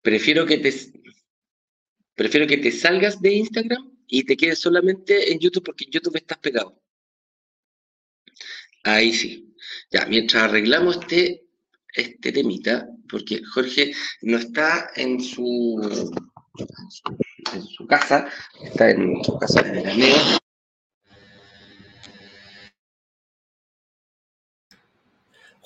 [0.00, 0.72] prefiero que te,
[2.14, 6.16] prefiero que te salgas de Instagram y te quedes solamente en YouTube porque en YouTube
[6.16, 6.80] estás pegado.
[8.84, 9.54] Ahí sí.
[9.90, 11.44] Ya, mientras arreglamos este,
[11.94, 15.80] este temita, porque Jorge no está en su,
[17.52, 18.28] en su casa,
[18.64, 20.40] está en su casa de veraneo,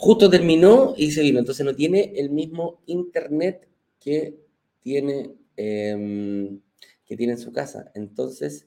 [0.04, 4.36] Justo terminó y se vino, entonces no tiene el mismo internet que
[4.82, 6.60] tiene, em,
[7.06, 7.90] que tiene en su casa.
[7.94, 8.66] Entonces,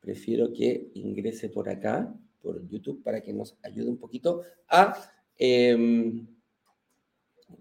[0.00, 2.14] prefiero que ingrese por acá,
[2.48, 4.96] por YouTube, para que nos ayude un poquito a,
[5.36, 6.26] em,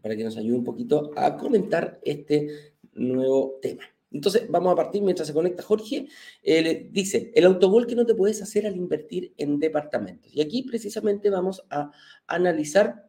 [0.02, 2.48] para que nos ayude un poquito a comentar este
[2.94, 3.84] nuevo tema.
[4.12, 6.08] Entonces, vamos a partir mientras se conecta Jorge.
[6.42, 10.34] Eh, dice, el autogol que no te puedes hacer al invertir en departamentos.
[10.34, 11.92] Y aquí precisamente vamos a
[12.26, 13.06] analizar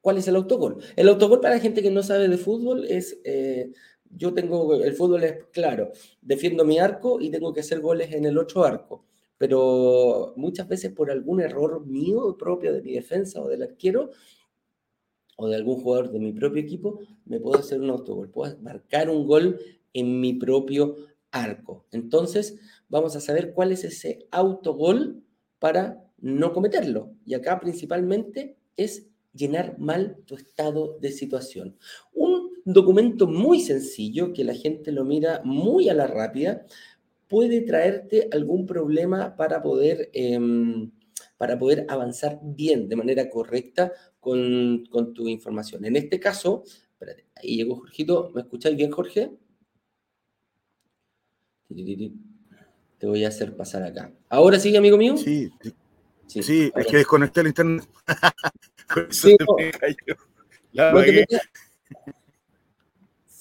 [0.00, 0.82] cuál es el autogol.
[0.96, 3.70] El autogol para la gente que no sabe de fútbol es eh,
[4.16, 8.24] yo tengo, el fútbol es claro, defiendo mi arco y tengo que hacer goles en
[8.24, 9.04] el otro arco,
[9.38, 14.10] pero muchas veces por algún error mío propio de mi defensa o del arquero
[15.36, 19.10] o de algún jugador de mi propio equipo, me puedo hacer un autogol, puedo marcar
[19.10, 19.58] un gol
[19.92, 20.96] en mi propio
[21.32, 21.86] arco.
[21.90, 22.56] Entonces,
[22.88, 25.24] vamos a saber cuál es ese autogol
[25.58, 27.12] para no cometerlo.
[27.26, 31.76] Y acá principalmente es llenar mal tu estado de situación.
[32.12, 36.64] Un documento muy sencillo que la gente lo mira muy a la rápida
[37.34, 40.92] puede traerte algún problema para poder, em,
[41.36, 45.84] para poder avanzar bien, de manera correcta con, con, tu información.
[45.84, 49.32] En este caso, espérate, ahí llegó Jorgito, ¿me escucháis bien, Jorge?
[52.98, 54.12] Te voy a hacer pasar acá.
[54.28, 55.16] ¿Ahora sí, amigo mío?
[55.16, 55.50] Sí,
[56.28, 57.88] sí, sí es que desconecté el internet.
[59.10, 60.92] sí, no.
[60.92, 61.42] no te metas,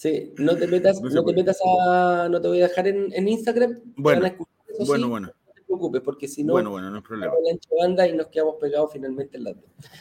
[0.03, 2.27] sí, no te metas, no, te metas a.
[2.29, 3.79] No te voy a dejar en, en Instagram.
[3.95, 4.29] Bueno,
[4.85, 5.27] bueno, bueno.
[5.27, 6.53] No te preocupes, porque si no.
[6.53, 7.33] Bueno, bueno, no es problema.
[7.79, 9.55] banda y nos quedamos pegados finalmente en la.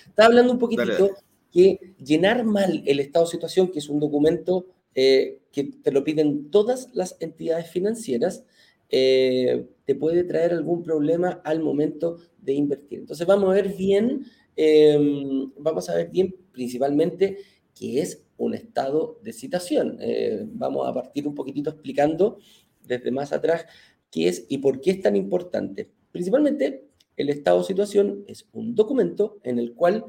[0.06, 1.10] Estaba hablando un poquitito
[1.52, 6.02] que llenar mal el estado de situación, que es un documento eh, que te lo
[6.04, 8.44] piden todas las entidades financieras,
[8.88, 13.00] eh, te puede traer algún problema al momento de invertir.
[13.00, 14.24] Entonces vamos a ver bien,
[14.56, 17.38] em, vamos a ver bien principalmente
[17.74, 19.98] qué es un estado de citación.
[20.00, 22.38] Eh, vamos a partir un poquitito explicando
[22.84, 23.66] desde más atrás
[24.10, 25.88] qué es y por qué es tan importante.
[26.10, 26.84] Principalmente,
[27.16, 30.04] el estado de situación es un documento en el cual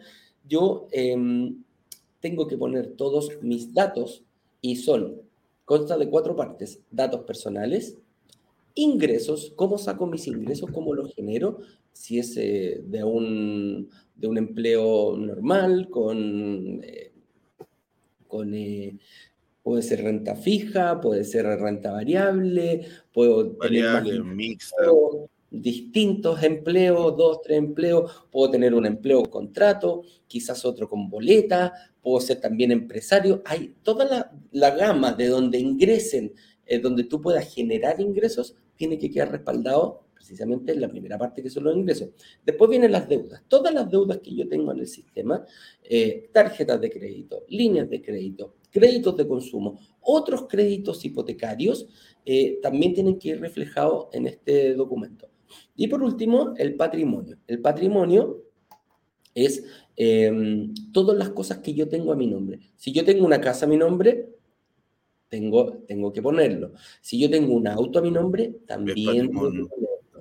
[0.48, 1.64] yo em,
[2.20, 4.24] tengo que poner todos mis datos
[4.62, 5.22] y son,
[5.66, 7.98] consta de cuatro partes, datos personales,
[8.76, 11.60] ingresos, cómo saco mis ingresos, cómo los genero,
[11.92, 17.13] si es eh, de, un, de un empleo normal, con, eh,
[18.34, 18.98] con eh,
[19.62, 24.76] puede ser renta fija, puede ser renta variable, puedo variable, mixta.
[25.52, 32.20] distintos empleos, dos, tres empleos, puedo tener un empleo contrato, quizás otro con boleta, puedo
[32.20, 33.44] ser también empresario.
[33.46, 36.34] Hay toda la, la gama de donde ingresen,
[36.66, 41.44] eh, donde tú puedas generar ingresos, tiene que quedar respaldado precisamente en la primera parte
[41.44, 42.10] que son los ingresos.
[42.46, 43.44] Después vienen las deudas.
[43.48, 45.46] Todas las deudas que yo tengo en el sistema,
[45.84, 51.88] eh, tarjetas de crédito, líneas de crédito, créditos de consumo, otros créditos hipotecarios,
[52.26, 55.30] eh, también tienen que ir reflejados en este documento.
[55.76, 57.38] Y por último, el patrimonio.
[57.48, 58.44] El patrimonio
[59.36, 59.64] es
[59.96, 62.60] Em, todas las cosas que yo tengo a mi nombre.
[62.76, 64.30] Si yo tengo una casa a mi nombre,
[65.30, 66.74] tengo, tengo que ponerlo.
[67.02, 69.32] Si yo tengo un auto a mi nombre, también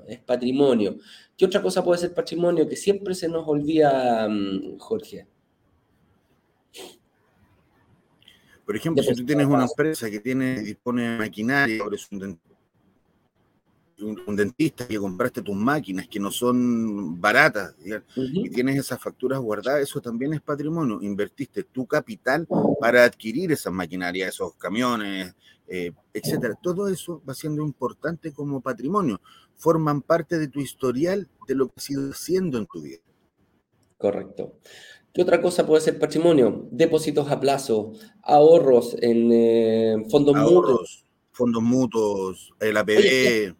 [0.08, 0.96] es patrimonio.
[1.36, 5.26] ¿Qué otra cosa puede ser patrimonio que siempre se nos olvida, mm, Jorge?
[8.64, 12.38] Por ejemplo, si tú tienes una empresa que tiene, dispone de maquinaria, es un
[14.02, 17.74] un, dentista que compraste tus máquinas que no son baratas
[18.16, 20.98] y tienes esas facturas guardadas, eso también es patrimonio.
[21.02, 22.46] Invertiste tu capital
[22.80, 25.34] para adquirir esas maquinarias, esos camiones,
[25.68, 26.58] eh, etcétera.
[26.60, 29.20] Todo eso va siendo importante como patrimonio.
[29.62, 32.98] Forman parte de tu historial de lo que has ido haciendo en tu vida.
[33.96, 34.58] Correcto.
[35.14, 36.66] ¿Qué otra cosa puede ser patrimonio?
[36.72, 41.04] Depósitos a plazo, ahorros en eh, fondos mutuos.
[41.30, 43.54] Fondos mutuos, el APB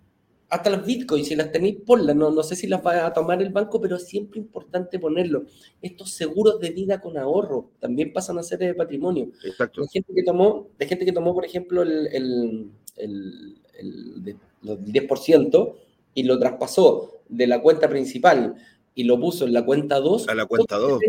[0.53, 2.15] hasta las bitcoins, si las tenéis, ponlas.
[2.15, 5.47] No, no sé si las va a tomar el banco, pero es siempre importante ponerlo.
[5.81, 9.31] Estos seguros de vida con ahorro también pasan a ser de patrimonio.
[9.45, 9.81] Exacto.
[9.81, 15.75] De gente que tomó, de gente que tomó por ejemplo, el, el, el, el 10%
[16.14, 18.55] y lo traspasó de la cuenta principal
[18.94, 20.29] y lo puso en la cuenta 2.
[20.29, 21.01] A la cuenta 2.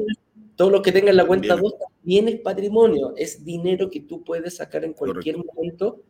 [0.55, 4.23] Todo lo que tenga en la cuenta 2 también es patrimonio, es dinero que tú
[4.23, 6.03] puedes sacar en cualquier momento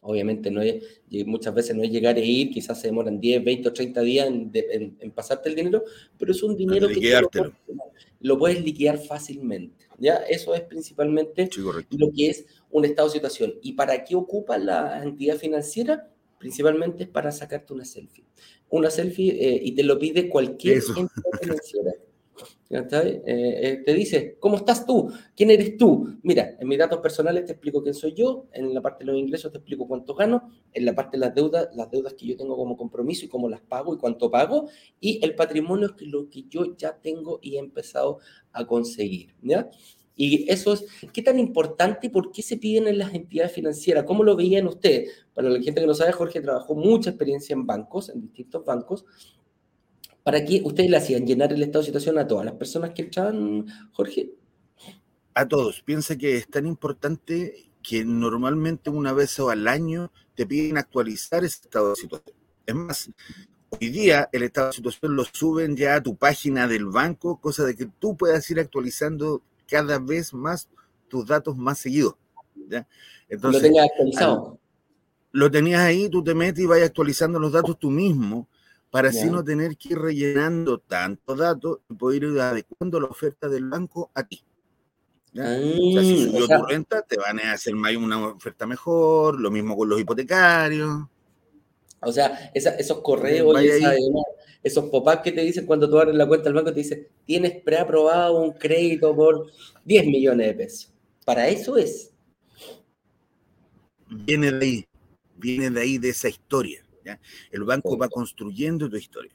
[0.00, 3.68] Obviamente no es, muchas veces no es llegar e ir, quizás se demoran 10, 20
[3.68, 5.82] o 30 días en, pasarte el dinero,
[6.16, 7.20] pero es un dinero que
[8.20, 9.86] lo, puedes liquidar fácilmente.
[9.98, 10.16] ¿ya?
[10.28, 11.50] Eso es principalmente
[11.90, 13.54] lo que es un estado de situación.
[13.60, 16.08] ¿Y para qué ocupa la entidad financiera?
[16.38, 18.24] Principalmente es para sacarte una selfie.
[18.70, 20.82] Una selfie eh, y te lo pide cualquier
[21.40, 21.92] financiera.
[22.70, 25.10] Eh, eh, te dice, ¿cómo estás tú?
[25.34, 26.18] ¿Quién eres tú?
[26.22, 29.18] Mira, en mis datos personales te explico quién soy yo, en la parte de los
[29.18, 32.36] ingresos te explico cuánto gano, en la parte de las deudas, las deudas que yo
[32.36, 34.68] tengo como compromiso y cómo las pago y cuánto pago,
[35.00, 38.18] y el patrimonio es lo que yo ya tengo y he empezado
[38.52, 39.70] a conseguir, ¿ya?
[40.18, 44.04] Y eso es, ¿qué tan importante y por qué se piden en las entidades financieras?
[44.04, 45.26] ¿Cómo lo veían ustedes?
[45.32, 49.06] Para la gente que no sabe, Jorge trabajó mucha experiencia en bancos, en distintos bancos,
[50.28, 53.00] ¿Para qué ustedes le hacían llenar el estado de situación a todas las personas que
[53.00, 54.34] echaban, Jorge?
[55.32, 55.80] A todos.
[55.80, 61.62] Piensa que es tan importante que normalmente una vez al año te piden actualizar ese
[61.62, 62.36] estado de situación.
[62.66, 63.10] Es más,
[63.70, 67.64] hoy día el estado de situación lo suben ya a tu página del banco, cosa
[67.64, 70.68] de que tú puedas ir actualizando cada vez más
[71.08, 72.14] tus datos más seguidos.
[73.28, 74.58] Entonces, lo tenías actualizado.
[75.32, 78.48] lo tenías ahí, tú te metes y vas actualizando los datos tú mismo
[78.90, 83.48] para así no tener que ir rellenando tantos datos y poder ir adecuando la oferta
[83.48, 84.42] del banco a ti.
[85.32, 89.50] o sea, si mm, subió tu renta, te van a hacer una oferta mejor, lo
[89.50, 91.02] mismo con los hipotecarios.
[92.00, 93.54] O sea, esos correos
[94.62, 97.62] esos pop-ups que te dicen cuando tú abres la cuenta del banco, te dicen, tienes
[97.62, 99.50] preaprobado un crédito por
[99.84, 100.92] 10 millones de pesos.
[101.24, 102.12] Para eso es.
[104.08, 104.86] Viene de ahí,
[105.36, 106.84] viene de ahí de esa historia.
[107.50, 109.32] El banco va construyendo tu historia.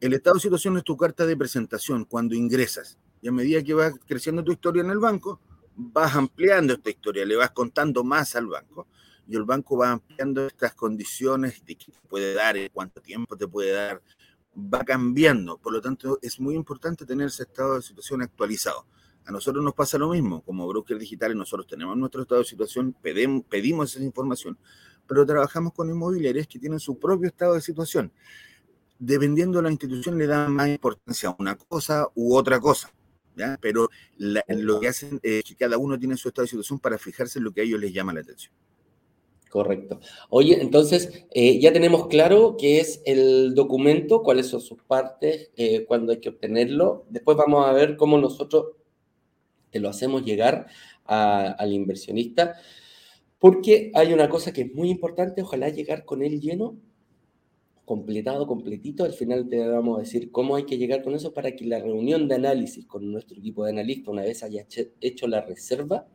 [0.00, 2.98] El estado de situación es tu carta de presentación cuando ingresas.
[3.20, 5.40] Y a medida que vas creciendo tu historia en el banco,
[5.74, 8.86] vas ampliando esta historia, le vas contando más al banco
[9.28, 13.46] y el banco va ampliando estas condiciones de qué te puede dar, cuánto tiempo te
[13.46, 14.02] puede dar,
[14.58, 15.58] va cambiando.
[15.58, 18.86] Por lo tanto, es muy importante tener ese estado de situación actualizado.
[19.24, 22.96] A nosotros nos pasa lo mismo, como brokers digitales nosotros tenemos nuestro estado de situación,
[23.02, 24.58] pedimos, esa información,
[25.06, 28.10] pero trabajamos con inmobiliarias que tienen su propio estado de situación.
[28.98, 32.90] Dependiendo de la institución, le dan más importancia a una cosa u otra cosa.
[33.60, 37.38] Pero lo que hacen es que cada uno tiene su estado de situación para fijarse
[37.38, 38.52] en lo que a ellos les llama la atención.
[39.50, 40.00] Correcto.
[40.28, 45.86] Oye, entonces eh, ya tenemos claro qué es el documento, cuáles son sus partes, eh,
[45.86, 47.06] cuándo hay que obtenerlo.
[47.08, 48.76] Después vamos a ver cómo nosotros
[49.70, 50.66] te lo hacemos llegar
[51.04, 52.56] al inversionista.
[53.38, 56.76] Porque hay una cosa que es muy importante, ojalá llegar con él lleno,
[57.84, 59.04] completado, completito.
[59.04, 61.78] Al final te vamos a decir cómo hay que llegar con eso para que la
[61.78, 64.66] reunión de análisis con nuestro equipo de analistas, una vez haya
[65.00, 66.06] hecho la reserva,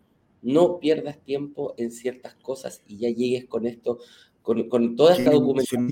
[0.44, 4.00] no pierdas tiempo en ciertas cosas y ya llegues con esto,
[4.42, 5.90] con, toda esta documentación.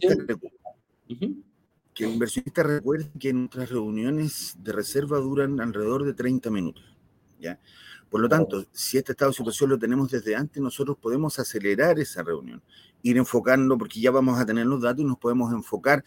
[1.93, 6.83] Que el inversionista recuerde que nuestras reuniones de reserva duran alrededor de 30 minutos.
[7.39, 7.59] ¿ya?
[8.09, 11.99] Por lo tanto, si este estado de situación lo tenemos desde antes, nosotros podemos acelerar
[11.99, 12.61] esa reunión,
[13.03, 16.03] ir enfocando, porque ya vamos a tener los datos y nos podemos enfocar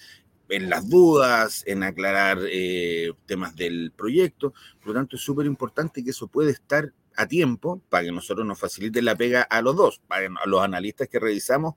[0.48, 4.52] en las dudas, en aclarar eh, temas del proyecto.
[4.80, 8.46] Por lo tanto, es súper importante que eso puede estar a tiempo para que nosotros
[8.46, 11.74] nos facilite la pega a los dos, para a los analistas que revisamos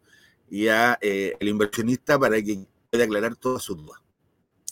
[0.50, 4.02] y a eh, el inversionista para que pueda aclarar todas sus dudas.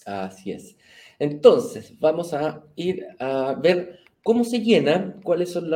[0.06, 0.76] Así es.
[1.20, 5.70] Entonces, vamos a ir a ver cómo se llena, cuáles son,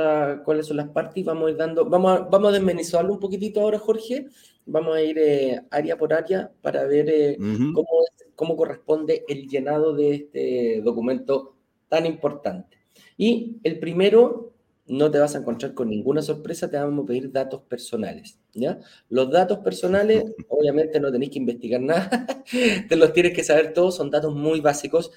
[0.43, 3.19] cuáles son las partes y vamos a ir dando, vamos a, vamos a desmenuzarlo un
[3.19, 4.27] poquitito ahora, Jorge.
[4.65, 7.87] Vamos a ir eh, área por área para ver eh, cómo,
[8.35, 11.55] cómo corresponde el llenado de este documento
[11.89, 12.77] tan importante.
[13.17, 14.53] Y el primero,
[14.89, 18.79] no te vas a encontrar con ninguna sorpresa, te vamos a pedir datos personales, ¿ya?
[19.07, 22.43] Los datos personales, obviamente no tenéis que investigar nada,
[22.89, 25.11] te los tienes que saber todos, son datos muy básicos,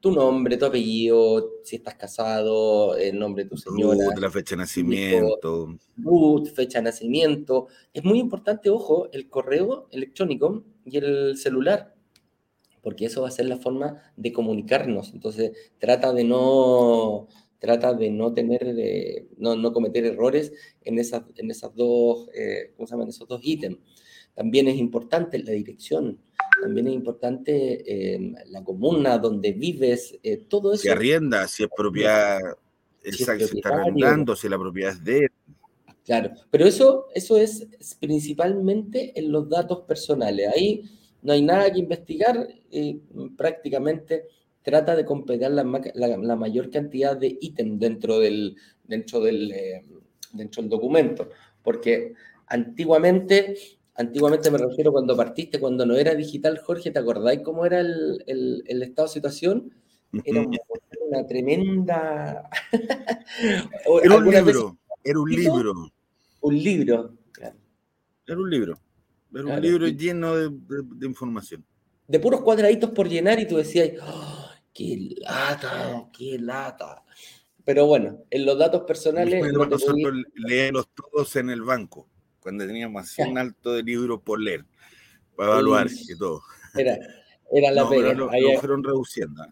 [0.00, 4.14] tu nombre, tu apellido, si estás casado, el nombre de tu señora.
[4.18, 5.76] la fecha de nacimiento.
[5.96, 7.68] Ruth, fecha de nacimiento.
[7.92, 11.94] Es muy importante, ojo, el correo electrónico y el celular,
[12.80, 15.12] porque eso va a ser la forma de comunicarnos.
[15.12, 17.28] Entonces, trata de no,
[17.62, 18.74] trata de no tener,
[19.38, 20.52] no, no, cometer errores
[20.82, 23.08] en esas, en esas dos, eh, ¿cómo se llaman?
[23.08, 23.78] Esos dos ítems.
[24.34, 26.18] También es importante la dirección
[26.62, 30.82] también es importante em, la comuna donde vives, eh, todo eso.
[30.82, 32.38] Si arrienda, si es propiedad,
[33.02, 35.28] si se está arrendando, si la propiedad es de
[36.04, 37.66] Claro, pero eso, eso es
[38.00, 40.48] principalmente en los datos personales.
[40.54, 40.82] Ahí
[41.22, 42.94] no hay nada que investigar, y
[43.36, 44.24] prácticamente
[44.62, 50.00] trata de completar la, la, mayor cantidad de ítems dentro del, dentro, del, em,
[50.32, 51.28] dentro del documento,
[51.62, 52.14] porque
[52.46, 53.56] antiguamente
[53.94, 58.82] Antiguamente me refiero cuando partiste, cuando no era digital, Jorge, ¿te acordáis cómo era el,
[58.82, 59.74] estado de situación?
[60.24, 62.48] Era una, tremenda...
[64.02, 65.74] era un libro, era un libro.
[66.40, 67.14] Un libro,
[68.26, 68.78] Era un libro,
[69.34, 71.62] era un libro lleno de, información.
[72.08, 73.90] De puros cuadraditos por llenar y tú decías,
[74.72, 77.04] ¡qué lata, qué lata!
[77.64, 79.52] Pero bueno, en los datos personales...
[79.52, 82.08] nosotros leemos todos en el banco
[82.42, 84.66] cuando teníamos así un alto de libros por leer,
[85.36, 86.42] para evaluar y todo.
[86.74, 86.98] Era,
[87.50, 88.14] era la pega.
[88.14, 89.46] Lo, fueron reduciendo.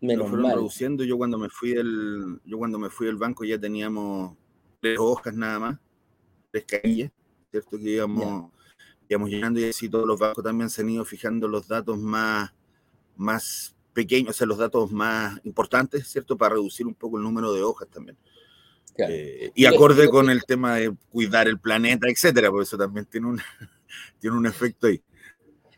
[0.00, 1.02] Menos lo fueron reduciendo.
[1.02, 4.36] Yo cuando me fui del, yo cuando me fui del banco ya teníamos
[4.80, 5.78] tres hojas nada más,
[6.52, 7.10] tres carillas,
[7.50, 7.78] ¿cierto?
[7.78, 8.52] Que íbamos,
[9.08, 12.54] íbamos llenando y así todos los bancos también se han ido fijando los datos más,
[13.16, 16.38] más pequeños, o sea, los datos más importantes, ¿cierto?
[16.38, 18.16] Para reducir un poco el número de hojas también.
[18.96, 23.26] Eh, y acorde con el tema de cuidar el planeta, etcétera, por eso también tiene
[23.26, 23.40] un,
[24.20, 25.02] tiene un efecto ahí.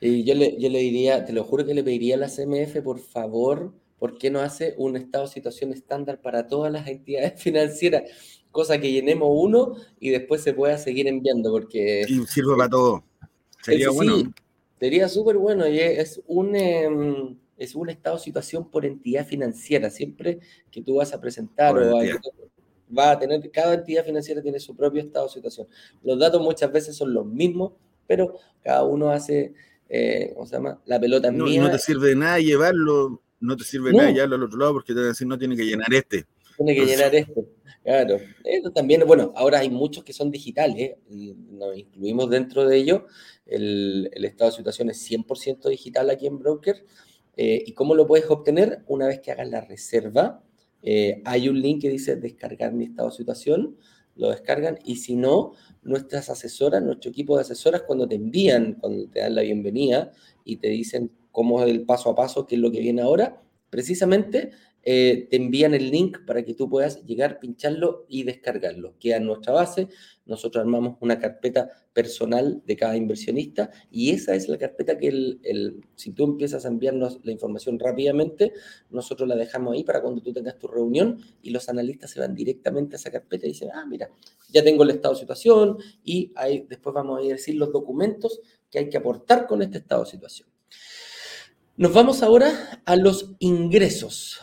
[0.03, 2.83] Y yo le, yo le diría, te lo juro que le pediría a la CMF,
[2.83, 7.43] por favor, ¿por qué no hace un estado de situación estándar para todas las entidades
[7.43, 8.03] financieras?
[8.51, 12.05] Cosa que llenemos uno y después se pueda seguir enviando, porque...
[12.07, 13.03] Y sirve para todo.
[13.62, 14.31] Sería bueno.
[14.79, 16.55] sería súper bueno y es un...
[16.55, 19.91] Em, es un estado de situación por entidad financiera.
[19.91, 20.41] Siempre
[20.71, 21.95] que tú vas a presentar o
[22.99, 25.69] va a tener, cada entidad financiera tiene su propio estado de situación.
[26.03, 27.73] Los datos muchas veces son los mismos,
[28.07, 28.35] pero
[28.65, 29.53] cada uno hace,
[29.91, 30.81] eh, ¿cómo se llama?
[30.87, 31.61] La pelota no, mía.
[31.63, 34.73] No te sirve de nada llevarlo, no te sirve de nada llevarlo al otro lado
[34.73, 36.25] porque te van a decir, no tiene que llenar este.
[36.57, 37.47] Tiene que llenar este.
[37.85, 38.21] Claro.
[38.43, 43.07] Esto también, bueno, ahora hay muchos que son digitales, y nos incluimos dentro de ello.
[43.45, 46.87] El, el estado de situación es 100% digital aquí en Broker
[47.37, 48.83] eh, ¿Y cómo lo puedes obtener?
[48.87, 50.43] Una vez que hagas la reserva,
[50.83, 53.76] eh, hay un link que dice descargar mi estado de situación,
[54.16, 55.53] lo descargan y si no,
[55.83, 60.12] nuestras asesoras, nuestro equipo de asesoras, cuando te envían, cuando te dan la bienvenida
[60.45, 63.41] y te dicen cómo es el paso a paso, qué es lo que viene ahora,
[63.70, 64.51] precisamente
[64.83, 68.95] eh, te envían el link para que tú puedas llegar, pincharlo y descargarlo.
[68.99, 69.89] Queda en nuestra base,
[70.26, 75.85] nosotros armamos una carpeta personal de cada inversionista y esa es la carpeta que el,
[75.97, 78.53] si tú empiezas a enviarnos la información rápidamente,
[78.91, 82.35] nosotros la dejamos ahí para cuando tú tengas tu reunión y los analistas se van
[82.35, 84.09] directamente a esa carpeta y dicen, ah, mira,
[84.51, 88.78] ya tengo el estado de situación y ahí después vamos a decir los documentos que
[88.78, 90.49] hay que aportar con este estado de situación.
[91.76, 94.39] Nos vamos ahora a los ingresos.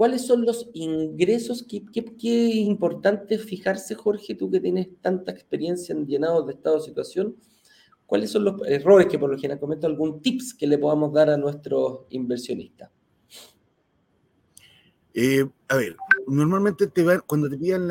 [0.00, 1.62] ¿Cuáles son los ingresos?
[1.62, 6.86] ¿Qué, qué, importante fijarse, Jorge, tú que tienes tanta experiencia en llenados de estado de
[6.86, 7.36] situación?
[8.06, 9.86] ¿Cuáles son los errores que por lo general comento?
[9.86, 12.88] ¿Algún tips que le podamos dar a nuestros inversionistas?
[15.12, 15.96] Eh, a ver,
[16.26, 17.88] normalmente te cuando te piden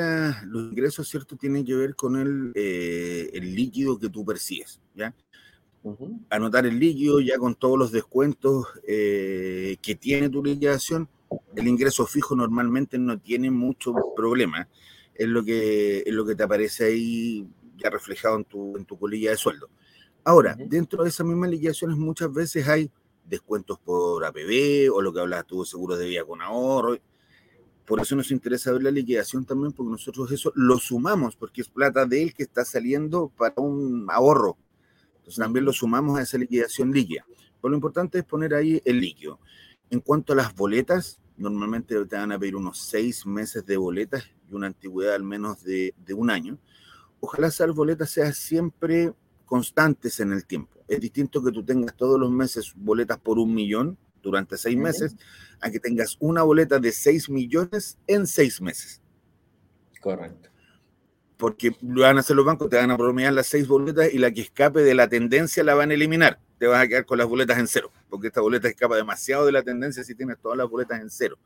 [0.47, 1.35] los ingresos, ¿cierto?
[1.35, 5.13] Tienen que ver con el, eh, el líquido que tú persigues, ¿ya?
[6.31, 11.07] Anotar el líquido ya con todos los descuentos eh, que tiene tu liquidación
[11.55, 14.67] el ingreso fijo normalmente no tiene mucho problema.
[15.13, 18.97] Es lo que, es lo que te aparece ahí ya reflejado en tu, en tu
[18.97, 19.69] colilla de sueldo.
[20.23, 22.91] Ahora, dentro de esas mismas liquidaciones muchas veces hay
[23.25, 26.97] descuentos por APB o lo que hablas tú, seguro de vida con ahorro.
[27.85, 31.69] Por eso nos interesa ver la liquidación también, porque nosotros eso lo sumamos, porque es
[31.69, 34.57] plata de él que está saliendo para un ahorro.
[35.17, 37.25] Entonces también lo sumamos a esa liquidación líquida.
[37.61, 39.39] Pero lo importante es poner ahí el líquido.
[39.89, 44.23] En cuanto a las boletas, normalmente te van a pedir unos seis meses de boletas
[44.49, 46.57] y una antigüedad al menos de, un año.
[47.19, 49.13] Ojalá esas boletas sean siempre
[49.45, 50.79] constantes en el tiempo.
[50.87, 55.15] Es distinto que tú tengas todos los meses boletas por un millón durante seis meses
[55.61, 59.01] a que tengas una boleta de seis millones en seis meses.
[60.01, 60.49] Correcto.
[61.37, 64.17] Porque lo van a hacer los bancos, te van a promediar las seis boletas y
[64.17, 67.17] la que escape de la tendencia la van a eliminar te vas a quedar con
[67.17, 70.57] las boletas en cero, porque esta boleta escapa demasiado de la tendencia si tienes todas
[70.57, 71.37] las boletas en cero.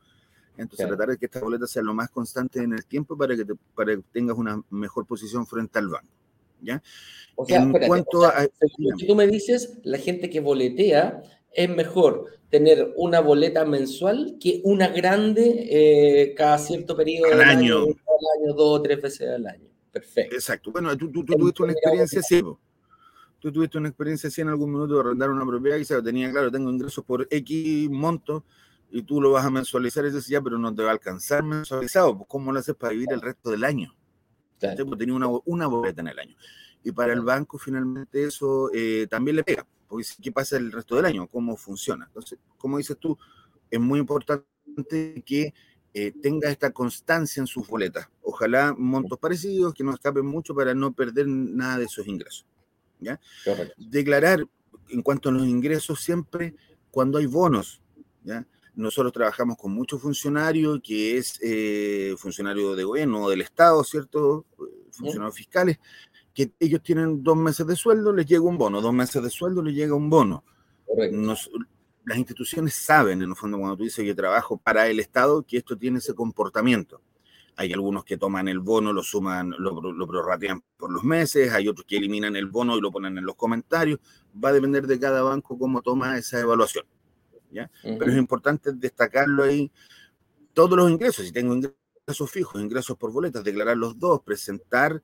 [0.56, 3.44] Entonces, tratar de que esta boleta sea lo más constante en el tiempo para que,
[3.74, 6.08] para que tengas una mejor posición frente al banco.
[6.60, 6.82] ¿ya?
[7.36, 8.48] O sea, en cuanto a.
[8.96, 14.60] Si tú me dices, la gente que boletea es mejor tener una boleta mensual que
[14.64, 17.82] una grande eh, cada cierto periodo al año.
[17.82, 17.86] año.
[17.86, 19.68] año, dos o tres veces al año.
[19.90, 20.34] Perfecto.
[20.34, 20.72] Exacto.
[20.72, 22.40] Bueno, tú, tú, tú tuviste una experiencia así
[23.44, 26.30] tú tuviste una experiencia así en algún minuto de arrendar una propiedad y se tenía
[26.30, 28.42] claro, tengo ingresos por X monto
[28.90, 31.42] y tú lo vas a mensualizar y dices, ya, pero no te va a alcanzar
[31.42, 33.94] mensualizado, pues ¿cómo lo haces para vivir el resto del año?
[34.58, 34.86] Claro.
[34.86, 36.36] Pues tenía una, una boleta en el año.
[36.82, 40.96] Y para el banco finalmente eso eh, también le pega, porque ¿qué pasa el resto
[40.96, 41.28] del año?
[41.28, 42.06] ¿Cómo funciona?
[42.06, 43.18] Entonces, como dices tú,
[43.70, 44.46] es muy importante
[45.26, 45.52] que
[45.92, 48.08] eh, tenga esta constancia en sus boletas.
[48.22, 52.46] Ojalá montos parecidos, que no escapen mucho para no perder nada de esos ingresos.
[53.76, 54.44] Declarar
[54.88, 56.54] en cuanto a los ingresos siempre
[56.90, 57.82] cuando hay bonos,
[58.22, 58.46] ¿ya?
[58.74, 64.46] Nosotros trabajamos con muchos funcionarios, que es eh, funcionario de gobierno o del Estado, ¿cierto?
[64.90, 65.78] Funcionarios fiscales,
[66.32, 69.62] que ellos tienen dos meses de sueldo, les llega un bono, dos meses de sueldo,
[69.62, 70.44] les llega un bono.
[72.04, 75.56] las instituciones saben, en el fondo, cuando tú dices que trabajo para el Estado, que
[75.58, 77.00] esto tiene ese comportamiento.
[77.56, 81.68] Hay algunos que toman el bono, lo suman, lo, lo prorratean por los meses, hay
[81.68, 84.00] otros que eliminan el bono y lo ponen en los comentarios.
[84.42, 86.84] Va a depender de cada banco cómo toma esa evaluación.
[87.50, 87.70] ¿ya?
[87.82, 89.70] Pero es importante destacarlo ahí.
[90.52, 95.02] Todos los ingresos, si tengo ingresos fijos, ingresos por boletas, declarar los dos, presentar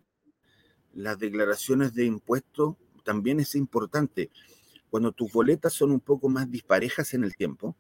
[0.92, 4.30] las declaraciones de impuestos, también es importante.
[4.90, 7.76] Cuando tus boletas son un poco más disparejas en el tiempo,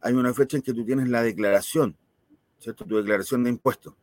[0.00, 1.96] hay una fecha en que tú tienes la declaración
[2.60, 2.84] ¿cierto?
[2.84, 3.94] Tu declaración de impuestos.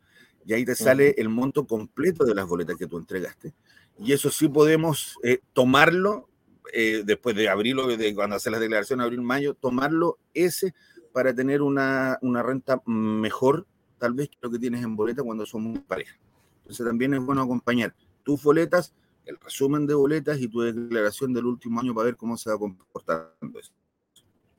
[0.45, 3.53] y ahí te sale el monto completo de las boletas que tú entregaste.
[3.99, 6.29] Y eso sí podemos eh, tomarlo
[6.73, 10.73] eh, después de abril, de cuando hace la declaración, abril-mayo, tomarlo ese
[11.11, 13.65] para tener una, una, renta mejor,
[13.97, 16.17] tal vez, que lo que tienes en boleta cuando somos pareja.
[16.59, 18.93] Entonces también es bueno acompañar tus boletas,
[19.25, 22.57] el resumen de boletas y tu declaración del último año para ver cómo se va
[22.57, 23.73] comportando eso.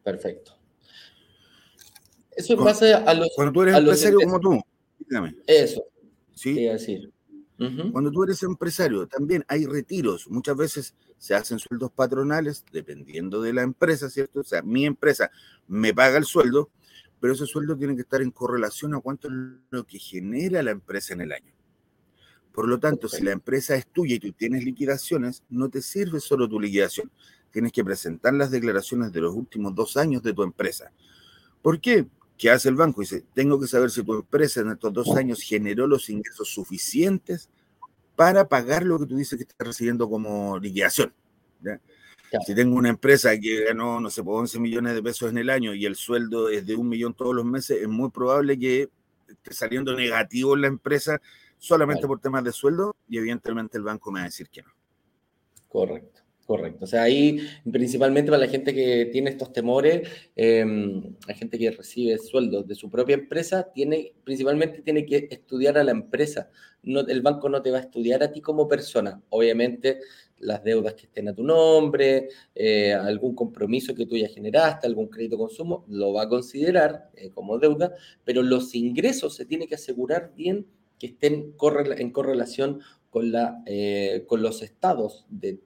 [0.02, 0.57] Perfecto.
[2.38, 3.30] Eso es base a los.
[3.34, 4.62] Cuando tú eres empresario como tú,
[5.00, 5.34] dígame.
[5.44, 5.82] Eso.
[6.34, 6.54] Sí.
[6.54, 7.12] decir.
[7.90, 10.30] Cuando tú eres empresario, también hay retiros.
[10.30, 14.40] Muchas veces se hacen sueldos patronales dependiendo de la empresa, ¿cierto?
[14.40, 15.32] O sea, mi empresa
[15.66, 16.70] me paga el sueldo,
[17.18, 19.34] pero ese sueldo tiene que estar en correlación a cuánto es
[19.70, 21.52] lo que genera la empresa en el año.
[22.52, 26.20] Por lo tanto, si la empresa es tuya y tú tienes liquidaciones, no te sirve
[26.20, 27.10] solo tu liquidación.
[27.50, 30.92] Tienes que presentar las declaraciones de los últimos dos años de tu empresa.
[31.60, 32.06] ¿Por qué?
[32.38, 33.00] ¿Qué hace el banco?
[33.00, 37.50] Dice, tengo que saber si tu empresa en estos dos años generó los ingresos suficientes
[38.14, 41.12] para pagar lo que tú dices que estás recibiendo como liquidación.
[42.46, 45.74] Si tengo una empresa que ganó, no sé, 11 millones de pesos en el año
[45.74, 48.88] y el sueldo es de un millón todos los meses, es muy probable que
[49.26, 51.20] esté saliendo negativo en la empresa
[51.58, 54.70] solamente por temas de sueldo y evidentemente el banco me va a decir que no.
[55.68, 56.22] Correcto.
[56.48, 56.84] Correcto.
[56.84, 57.40] O sea, ahí
[57.70, 60.64] principalmente para la gente que tiene estos temores, eh,
[61.26, 65.84] la gente que recibe sueldos de su propia empresa, tiene, principalmente tiene que estudiar a
[65.84, 66.48] la empresa.
[66.82, 69.20] El banco no te va a estudiar a ti como persona.
[69.28, 69.98] Obviamente,
[70.38, 75.08] las deudas que estén a tu nombre, eh, algún compromiso que tú ya generaste, algún
[75.08, 77.92] crédito consumo, lo va a considerar eh, como deuda,
[78.24, 80.66] pero los ingresos se tiene que asegurar bien
[80.98, 81.54] que estén
[81.98, 82.80] en correlación
[83.10, 85.60] con, la, eh, con los estados de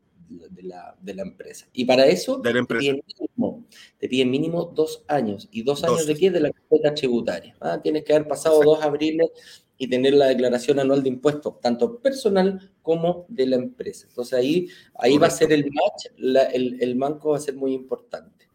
[0.51, 1.66] de la, de la empresa.
[1.72, 3.64] Y para eso Te, piden mínimo,
[3.99, 5.49] te, piden mínimo, dos años.
[5.51, 6.30] ¿Y dos años de qué?
[6.30, 7.57] De la carpeta tributaria.
[7.61, 7.80] ¿ah?
[7.83, 9.30] Tienes que haber pasado dos abriles
[9.78, 14.07] y tener la declaración anual de impuestos, tanto personal como de la empresa.
[14.09, 17.72] Entonces ahí, ahí va a ser el match, el, el banco va a ser muy
[17.72, 18.49] importante.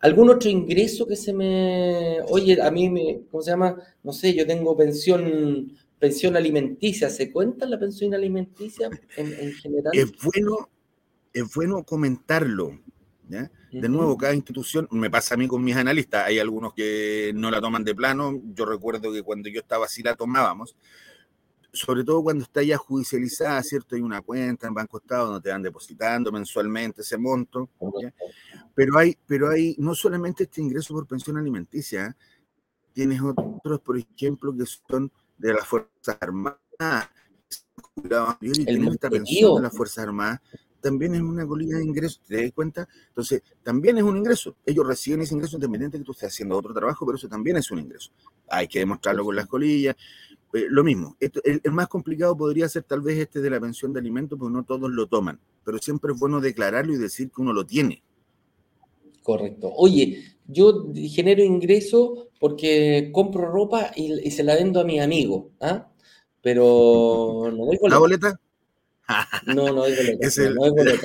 [0.00, 2.20] ¿Algún otro ingreso que se me...
[2.28, 3.22] Oye, a mí me...
[3.30, 3.76] ¿Cómo se llama?
[4.02, 7.10] No sé, yo tengo pensión pensión alimenticia.
[7.10, 9.92] ¿Se cuenta la pensión alimenticia en, en general?
[9.94, 10.68] Es bueno,
[11.40, 12.78] es bueno comentarlo.
[13.28, 17.50] De nuevo, cada institución, me pasa a mí con mis analistas, hay algunos que no
[17.50, 20.74] la toman de plano, yo recuerdo que cuando yo estaba así la tomábamos,
[21.72, 23.94] sobre todo cuando está ya judicializada, ¿cierto?
[23.94, 27.68] Hay una cuenta en Banco Estado donde te van depositando mensualmente ese monto,
[28.74, 32.14] pero hay, pero hay no solamente este ingreso por pensión alimenticia, ¿eh?
[32.94, 36.58] tienes otros, por ejemplo, que son de las Fuerzas Armadas,
[38.40, 40.40] el esta pensión de las Fuerzas Armadas,
[40.80, 42.88] también es una colina de ingresos, ¿te das cuenta?
[43.08, 44.56] Entonces, también es un ingreso.
[44.64, 47.70] Ellos reciben ese ingreso independiente que tú estés haciendo otro trabajo, pero eso también es
[47.70, 48.10] un ingreso.
[48.48, 49.96] Hay que demostrarlo con las colillas.
[50.54, 54.00] Eh, lo mismo, el, más complicado podría ser tal vez este de la pensión de
[54.00, 57.52] alimentos, porque no todos lo toman, pero siempre es bueno declararlo y decir que uno
[57.52, 58.02] lo tiene.
[59.22, 59.70] Correcto.
[59.76, 65.90] Oye, yo genero ingreso porque compro ropa y, se la vendo a mis amigos, ¿ah?
[66.40, 68.40] Pero no voy con la boleta.
[69.46, 69.98] No, no es
[70.54, 70.72] no es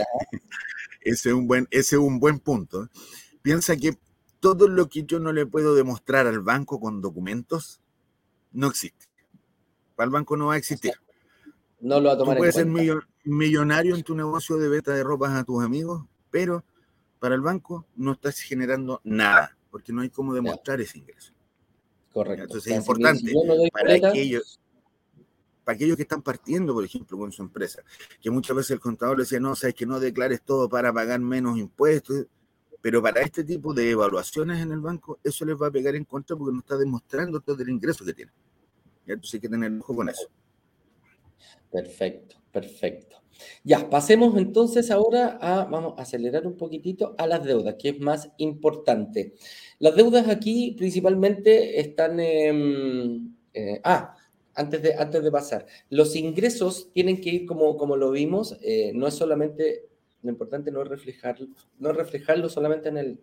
[1.01, 2.89] ese, es un buen, ese es un buen punto.
[3.41, 3.97] Piensa que
[4.39, 7.81] todo lo que yo no le puedo demostrar al banco con documentos
[8.51, 9.05] no existe.
[9.95, 10.93] Para el banco no va a existir.
[11.79, 12.67] No lo va a tomar Tú puedes ser
[13.23, 16.63] millonario en tu negocio de venta de ropas a tus amigos, pero
[17.19, 21.33] para el banco no estás generando nada, porque no hay cómo demostrar ese ingreso.
[22.11, 22.43] Correcto.
[22.43, 23.33] Entonces es importante
[23.71, 24.59] para aquellos
[25.63, 27.83] para aquellos que están partiendo, por ejemplo, con su empresa,
[28.21, 31.19] que muchas veces el contador le decía, no, sabes que no declares todo para pagar
[31.19, 32.25] menos impuestos,
[32.81, 36.03] pero para este tipo de evaluaciones en el banco, eso les va a pegar en
[36.03, 38.31] contra porque no está demostrando todo el ingreso que tiene.
[39.07, 40.27] Entonces hay que tener ojo con eso.
[41.71, 43.17] Perfecto, perfecto.
[43.63, 47.99] Ya, pasemos entonces ahora a, vamos a acelerar un poquitito a las deudas, que es
[47.99, 49.33] más importante.
[49.79, 53.37] Las deudas aquí principalmente están en...
[53.53, 54.15] Eh, ah,
[54.55, 58.91] antes de, antes de pasar, los ingresos tienen que ir como, como lo vimos, eh,
[58.93, 59.87] no es solamente,
[60.21, 61.47] lo importante no es reflejarlo,
[61.79, 63.19] no reflejarlo solamente en el,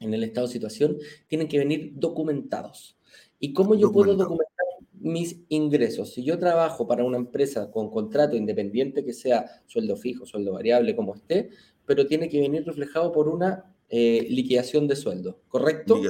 [0.00, 2.96] en el estado de situación, tienen que venir documentados.
[3.38, 6.12] ¿Y cómo yo puedo documentar mis ingresos?
[6.12, 10.94] Si yo trabajo para una empresa con contrato independiente que sea sueldo fijo, sueldo variable,
[10.94, 11.50] como esté,
[11.86, 16.00] pero tiene que venir reflejado por una eh, liquidación de sueldo, ¿correcto?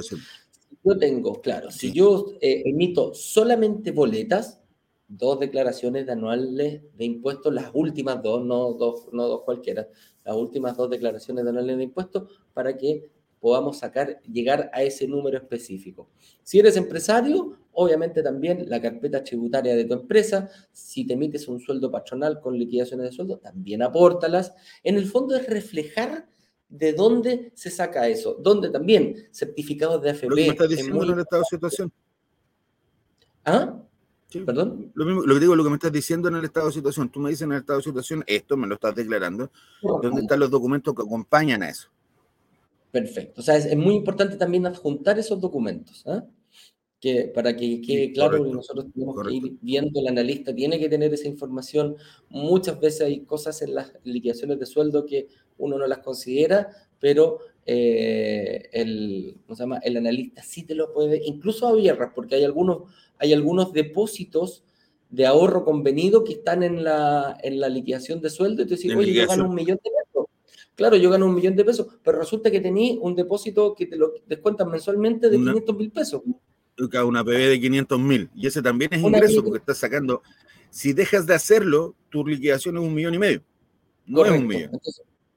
[0.83, 4.61] Yo tengo, claro, si yo eh, emito solamente boletas,
[5.07, 9.87] dos declaraciones de anuales de impuestos, las últimas dos, no dos, no dos cualquiera,
[10.23, 13.09] las últimas dos declaraciones de anuales de impuestos, para que
[13.39, 16.09] podamos sacar, llegar a ese número específico.
[16.43, 21.59] Si eres empresario, obviamente también la carpeta tributaria de tu empresa, si te emites un
[21.59, 24.53] sueldo patronal con liquidaciones de sueldo, también apórtalas.
[24.81, 26.25] En el fondo es reflejar
[26.73, 30.27] de dónde se saca eso, dónde también certificados de AFP.
[30.27, 31.93] Lo que me estás diciendo en el estado de situación.
[33.45, 33.79] ¿Ah?
[34.45, 34.91] ¿Perdón?
[34.95, 37.09] Lo, mismo, lo que digo, lo que me estás diciendo en el estado de situación.
[37.09, 39.51] Tú me dices en el estado de situación, esto me lo estás declarando.
[39.81, 41.89] ¿Dónde están los documentos que acompañan a eso?
[42.91, 43.41] Perfecto.
[43.41, 46.25] O sea, es, muy importante también adjuntar esos documentos, ¿ah?
[46.99, 50.87] que, para que quede claro que nosotros tenemos que ir viendo, el analista tiene que
[50.89, 51.97] tener esa información.
[52.29, 55.27] Muchas veces hay cosas en las liquidaciones de sueldo que
[55.57, 59.77] uno no las considera, pero eh, el, ¿cómo se llama?
[59.77, 62.83] el analista sí te lo puede, incluso abiertas, porque hay algunos,
[63.17, 64.63] hay algunos depósitos
[65.09, 68.95] de ahorro convenido que están en la, en la liquidación de sueldo y tú dices,
[68.95, 70.03] oye, yo gano un millón de pesos
[70.75, 73.95] Claro, yo gano un millón de pesos, pero resulta que tenía un depósito que te
[73.95, 76.21] lo descuentan mensualmente de 500 mil pesos.
[77.05, 78.29] Una PB de 500 mil.
[78.35, 80.23] Y ese también es ingreso porque estás sacando.
[80.71, 83.43] Si dejas de hacerlo, tu liquidación es un millón y medio.
[84.07, 84.71] No es un millón.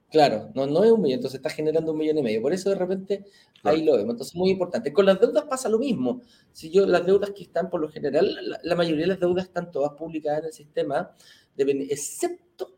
[0.09, 2.41] Claro, no, no es un millón, entonces estás generando un millón y medio.
[2.41, 3.25] Por eso de repente
[3.63, 4.13] ahí lo vemos.
[4.13, 4.93] Entonces, muy importante.
[4.93, 6.21] Con las deudas pasa lo mismo.
[6.51, 9.71] Si yo, las deudas que están por lo general, la, mayoría de las deudas están
[9.71, 11.15] todas publicadas en el sistema,
[11.57, 12.77] excepto,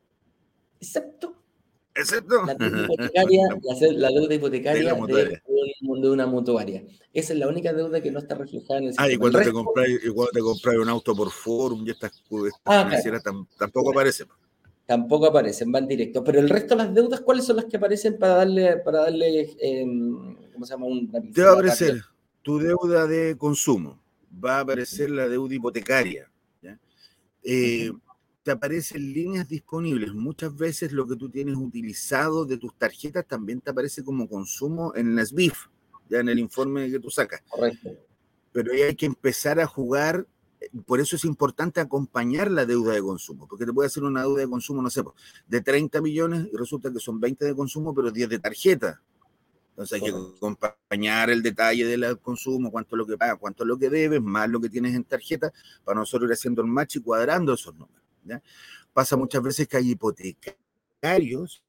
[0.80, 1.40] excepto
[2.00, 3.44] Excepto la deuda hipotecaria,
[3.92, 6.84] la, deuda hipotecaria de, una mutuaria.
[7.14, 9.08] Esa es la única deuda que no está reflejada en el sistema.
[9.08, 9.88] Ah, y cuando, te compras,
[10.34, 12.24] te compras un auto por forum y estas,
[12.66, 12.90] ah,
[13.58, 14.28] tampoco aparecen.
[14.90, 16.24] Tampoco aparecen, van directos.
[16.26, 19.56] Pero el resto de las deudas, ¿cuáles son las que aparecen para darle, para darle
[19.60, 20.88] em, ¿cómo se llama?
[20.88, 22.02] Un, te va a aparecer
[22.42, 24.02] tu deuda de consumo,
[24.44, 26.32] va a aparecer la deuda hipotecaria.
[26.64, 26.80] ¿ya?
[27.44, 27.92] Eh,
[28.42, 30.12] te aparecen líneas disponibles.
[30.12, 34.94] Muchas veces lo que tú tienes utilizado de tus tarjetas también te aparece como consumo
[34.96, 35.68] en las BIF,
[36.10, 37.44] ya en el informe que tú sacas.
[37.48, 37.92] Correcto.
[38.52, 40.26] Pero ahí hay que empezar a jugar,
[40.86, 44.42] por eso es importante acompañar la deuda de consumo, porque te puede hacer una deuda
[44.42, 45.16] de consumo, no sé, pues,
[45.48, 49.02] de 30 millones y resulta que son 20 de consumo, pero 10 de tarjeta.
[49.72, 53.68] Entonces hay que acompañar el detalle del consumo, cuánto es lo que pagas, cuánto es
[53.68, 55.54] lo que debes, más lo que tienes en tarjeta,
[55.86, 58.04] para nosotros ir haciendo el match y cuadrando esos números.
[58.92, 61.64] Pasa muchas veces que hay hipotecarios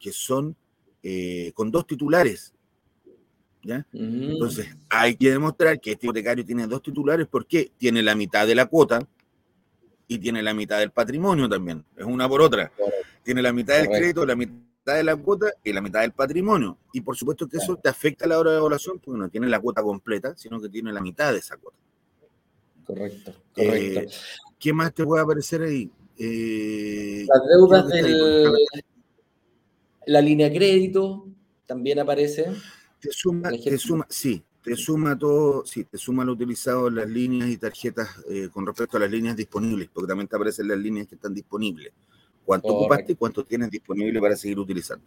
[0.00, 0.56] que son
[1.02, 2.52] eh, con dos titulares.
[3.62, 3.86] ¿Ya?
[3.92, 8.54] Entonces, hay que demostrar que este hipotecario tiene dos titulares porque tiene la mitad de
[8.54, 9.06] la cuota
[10.06, 11.84] y tiene la mitad del patrimonio también.
[11.96, 12.72] Es una por otra.
[13.22, 16.78] Tiene la mitad del crédito, la mitad de la cuota y la mitad del patrimonio.
[16.92, 19.48] Y por supuesto que eso te afecta a la hora de evaluación porque no tiene
[19.48, 21.76] la cuota completa, sino que tiene la mitad de esa cuota.
[22.86, 24.00] Correcto, correcto.
[24.00, 24.08] Eh,
[24.58, 25.90] ¿Qué más te puede aparecer ahí?
[26.18, 28.50] Eh, Las deudas de
[30.06, 31.28] la línea crédito
[31.66, 32.46] también aparece.
[33.00, 37.08] Te suma, te suma, sí, te suma todo, sí, te suma lo utilizado en las
[37.08, 40.78] líneas y tarjetas eh, con respecto a las líneas disponibles, porque también te aparecen las
[40.78, 41.92] líneas que están disponibles.
[42.44, 45.04] ¿Cuánto ocupaste y cuánto tienes disponible para seguir utilizando?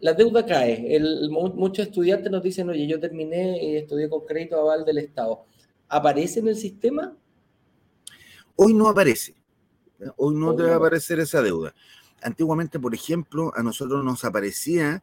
[0.00, 0.98] La deuda cae.
[1.30, 5.44] muchos estudiantes nos dicen, oye, yo terminé y estudié con crédito aval del Estado.
[5.88, 7.16] ¿Aparece en el sistema?
[8.56, 9.34] Hoy no aparece.
[10.16, 11.74] Hoy no te va a aparecer esa deuda.
[12.22, 15.02] Antiguamente, por ejemplo, a nosotros nos aparecía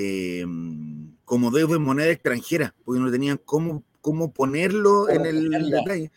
[0.00, 6.10] em, como deuda en moneda extranjera, porque no tenían cómo, cómo ponerlo en el detalle.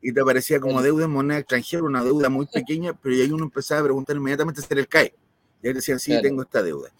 [0.00, 3.44] Y te aparecía como deuda en moneda extranjera, una deuda muy pequeña, pero ahí uno
[3.44, 5.14] empezaba a preguntar inmediatamente si era el CAE.
[5.62, 6.90] Y ahí decían, sí, tengo esta deuda.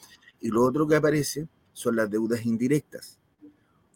[0.40, 3.18] Y lo otro que aparece son las deudas indirectas.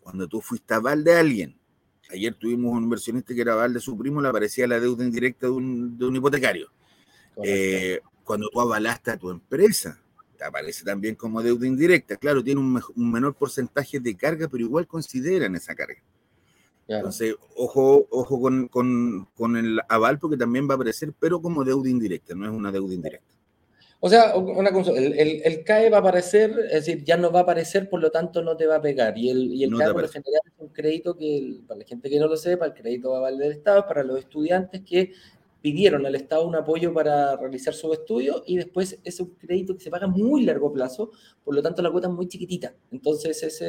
[0.03, 1.59] Cuando tú fuiste a aval de alguien
[2.11, 5.47] Ayer tuvimos un inversionista que era aval de su primo, le aparecía la deuda indirecta
[5.47, 6.71] de un, hipotecario.
[7.45, 10.01] Eh, cuando tú avalaste a tu empresa,
[10.47, 12.17] aparece también como deuda indirecta.
[12.17, 16.03] Claro, tiene un, menor porcentaje de carga, pero igual consideran esa carga.
[16.87, 21.91] Entonces, ojo, ojo con, con, el aval, porque también va a aparecer, pero como deuda
[21.91, 23.35] indirecta, no es una deuda indirecta.
[24.01, 27.41] O sea, una cosa, el, el, CAE va a aparecer, es decir, ya no va
[27.41, 29.19] a aparecer, por lo tanto no te va a pegar.
[29.19, 32.09] Y el, y el CAE por lo general es un crédito que, para la gente
[32.09, 35.13] que no lo sepa, el crédito va a valer del Estado, para los estudiantes que
[35.61, 39.81] pidieron al Estado un apoyo para realizar su estudio y después es un crédito que
[39.81, 41.11] se paga a muy largo plazo,
[41.45, 42.75] por lo tanto la cuota es muy chiquitita.
[42.93, 43.61] Entonces ese es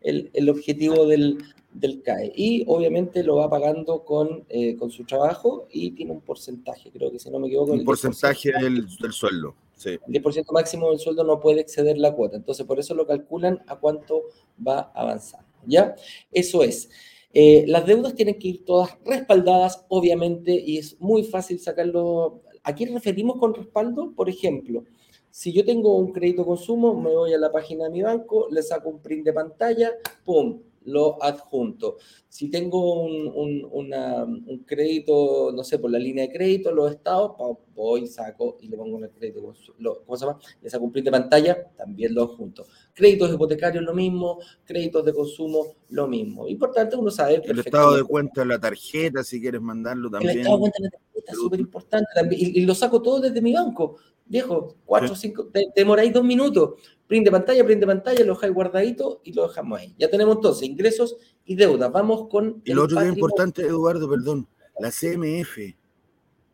[0.00, 1.38] el, el, objetivo del,
[1.72, 2.32] del, CAE.
[2.34, 7.10] Y obviamente lo va pagando con, eh, con su trabajo y tiene un porcentaje, creo
[7.10, 7.72] que si no me equivoco.
[7.72, 9.54] Un porcentaje del, del, sueldo.
[9.76, 9.90] Sí.
[10.08, 12.36] El 10% máximo del sueldo no puede exceder la cuota.
[12.36, 14.22] Entonces por eso lo calculan a cuánto
[14.66, 15.46] va avanzando.
[15.66, 15.94] ¿Ya?
[16.32, 16.90] Eso es.
[17.32, 22.42] Eh, las deudas tienen que ir todas respaldadas, obviamente, y es muy fácil sacarlo.
[22.62, 24.12] ¿A qué referimos con respaldo?
[24.14, 24.84] Por ejemplo,
[25.30, 28.62] Si yo tengo un crédito consumo, me voy a la página de mi banco, le
[28.62, 29.92] saco un print de pantalla,
[30.24, 30.60] ¡pum!
[30.84, 31.96] Lo adjunto.
[32.28, 37.32] Si tengo un, crédito, no sé, por la línea de crédito, los estados,
[37.74, 40.38] voy, saco y le pongo el crédito, ¿cómo se llama?
[40.60, 42.66] Le saco un print de pantalla, también lo adjunto.
[42.94, 46.48] Créditos hipotecarios, lo mismo, créditos de consumo, lo mismo.
[46.48, 47.42] Importante uno sabe.
[47.44, 50.32] El estado de cuenta de la tarjeta, si quieres mandarlo también.
[50.32, 52.08] El estado de cuenta de la tarjeta, súper importante.
[52.30, 53.96] Y, y, lo saco todo desde mi banco.
[54.24, 56.80] Viejo, cuatro cinco, te, demoráis dos minutos.
[57.12, 59.94] Print de pantalla, print de pantalla, lo dejáis guardadito y lo dejamos ahí.
[59.98, 61.92] Ya tenemos entonces ingresos y deudas.
[61.92, 62.62] Vamos con.
[62.64, 64.48] Y lo otro que es importante, Eduardo, perdón,
[64.80, 65.58] la CMF.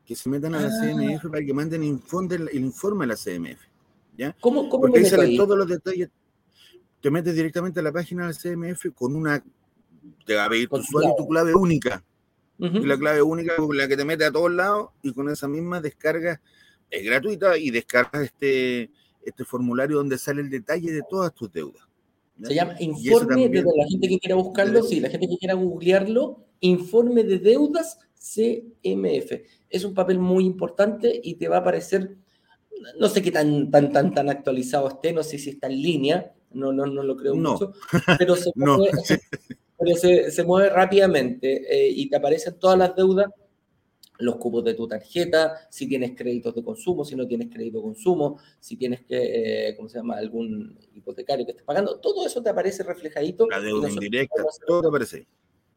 [0.05, 0.81] Que se metan a la ah.
[0.81, 3.61] CMF para que manden informe, el informe a la CMF.
[4.17, 4.37] ¿ya?
[4.41, 6.09] ¿Cómo, cómo Porque ahí salen todos los detalles.
[7.01, 9.41] Te metes directamente a la página de la CMF con una.
[10.27, 12.03] Te va a pedir tu usuario y tu clave única.
[12.59, 15.81] Y la clave única la que te mete a todos lados y con esa misma
[15.81, 16.41] descarga
[16.91, 18.91] es gratuita y descargas este,
[19.23, 21.83] este formulario donde sale el detalle de todas tus deudas.
[22.43, 26.45] Se llama informe de la gente que quiera buscarlo, sí, la gente que quiera googlearlo,
[26.61, 29.33] informe de deudas CMF.
[29.69, 32.17] Es un papel muy importante y te va a aparecer,
[32.99, 36.33] no sé qué tan, tan, tan, tan actualizado esté, no sé si está en línea,
[36.53, 37.73] no, no, no lo creo mucho,
[38.19, 38.91] pero se mueve,
[39.79, 43.29] pero se, se mueve rápidamente eh, y te aparecen todas las deudas
[44.19, 47.85] los cupos de tu tarjeta, si tienes créditos de consumo, si no tienes crédito de
[47.85, 52.43] consumo, si tienes que, eh, ¿cómo se llama?, algún hipotecario que estés pagando, todo eso
[52.43, 53.49] te aparece reflejadito.
[53.49, 55.27] La deuda indirecta, todo te aparece.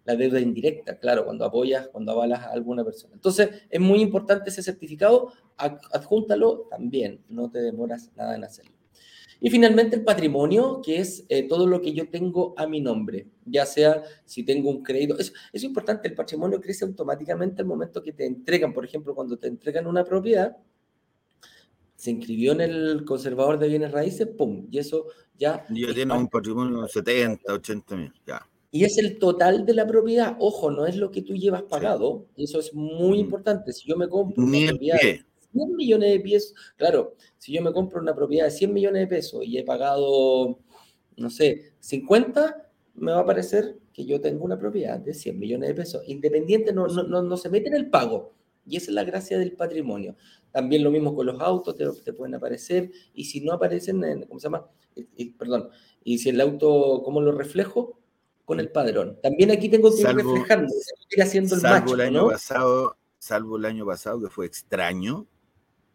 [0.04, 3.14] La deuda indirecta, claro, cuando apoyas, cuando avalas a alguna persona.
[3.14, 8.81] Entonces, es muy importante ese certificado, adjúntalo también, no te demoras nada en hacerlo.
[9.44, 13.28] Y finalmente el patrimonio, que es eh, todo lo que yo tengo a mi nombre,
[13.44, 15.18] ya sea si tengo un crédito.
[15.18, 19.38] Es, es importante, el patrimonio crece automáticamente al momento que te entregan, por ejemplo, cuando
[19.38, 20.56] te entregan una propiedad,
[21.96, 24.68] se inscribió en el conservador de bienes raíces, ¡pum!
[24.70, 25.08] Y eso
[25.40, 25.66] ya...
[25.70, 28.48] Ya tiene un patrimonio de 70, 80 mil, ya.
[28.70, 30.38] Y es el total de la propiedad.
[30.40, 32.28] Ojo, no es lo que tú llevas pagado.
[32.38, 33.22] Eso es muy mm.
[33.22, 33.74] importante.
[33.74, 35.00] Si yo me compro una propiedad...
[35.54, 36.56] 100 millones de pesos.
[36.78, 40.60] Claro, si yo me compro una propiedad de 100 millones de pesos y he pagado,
[41.18, 45.70] no sé, 50, me va a parecer que yo tengo una propiedad de 100 millones
[45.70, 46.04] de pesos.
[46.08, 48.34] Independiente no, no, no, se mete en el pago.
[48.66, 50.16] Y esa es la gracia del patrimonio.
[50.52, 52.92] También lo mismo con los autos, te, te pueden aparecer.
[53.14, 54.70] Y si no aparecen, en, ¿cómo se llama?
[55.38, 55.70] perdón.
[56.04, 58.00] Y si el auto, ¿cómo lo reflejo?
[58.46, 59.20] Con el padrón.
[59.22, 60.74] También aquí tengo que ir reflejando,
[61.22, 65.28] haciendo el salvo el año pasado, salvo el año pasado que fue extraño,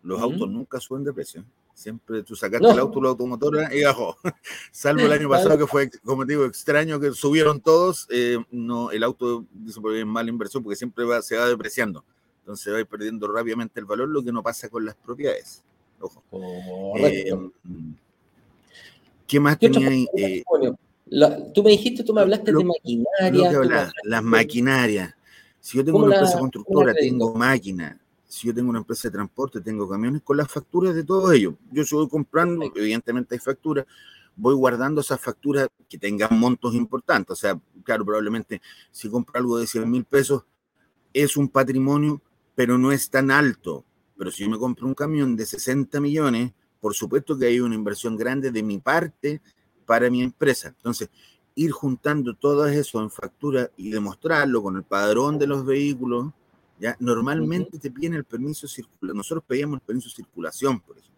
[0.06, 1.44] los autos nunca suben de precio.
[1.74, 4.16] Siempre tú sacaste el auto, la automotora y bajó.
[4.70, 8.06] Salvo el año pasado que fue, como te digo, extraño que subieron todos.
[8.10, 12.04] Eh, no, el auto dice es mala inversión porque siempre va, se va depreciando.
[12.38, 15.64] Entonces va perdiendo rápidamente el valor, lo que no pasa con las propiedades.
[16.00, 16.22] Ojo.
[16.98, 17.32] Eh,
[19.26, 20.06] ¿Qué más tenía ahí?
[20.16, 20.44] Eh,
[21.52, 23.92] tú me dijiste, tú me hablaste de maquinaria.
[24.04, 25.14] las maquinarias.
[25.60, 28.00] Si yo tengo una empresa constructora, tengo máquina,
[28.36, 31.56] si yo tengo una empresa de transporte, tengo camiones, con las facturas de todo ello.
[31.72, 33.86] Yo si voy comprando, evidentemente hay facturas,
[34.36, 37.30] voy guardando esas facturas que tengan montos importantes.
[37.32, 38.60] O sea, claro, probablemente
[38.90, 40.44] si compro algo de 100 mil pesos,
[41.12, 42.20] es un patrimonio,
[42.54, 43.84] pero no es tan alto.
[44.18, 47.74] Pero si yo me compro un camión de 60 millones, por supuesto que hay una
[47.74, 49.40] inversión grande de mi parte
[49.86, 50.68] para mi empresa.
[50.68, 51.08] Entonces,
[51.54, 56.32] ir juntando todo eso en factura y demostrarlo con el padrón de los vehículos,
[56.78, 56.96] ¿ya?
[57.00, 59.16] Normalmente te piden el permiso circulación.
[59.16, 61.16] Nosotros pedíamos el permiso de circulación, por ejemplo.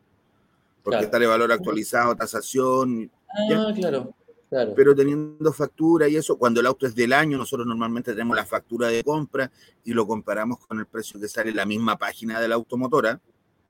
[0.83, 3.11] Porque está el valor actualizado, tasación.
[3.29, 4.15] Ah, claro,
[4.49, 4.75] claro.
[4.75, 8.47] Pero teniendo factura y eso, cuando el auto es del año, nosotros normalmente tenemos la
[8.47, 9.51] factura de compra
[9.85, 13.21] y lo comparamos con el precio que sale en la misma página de la automotora,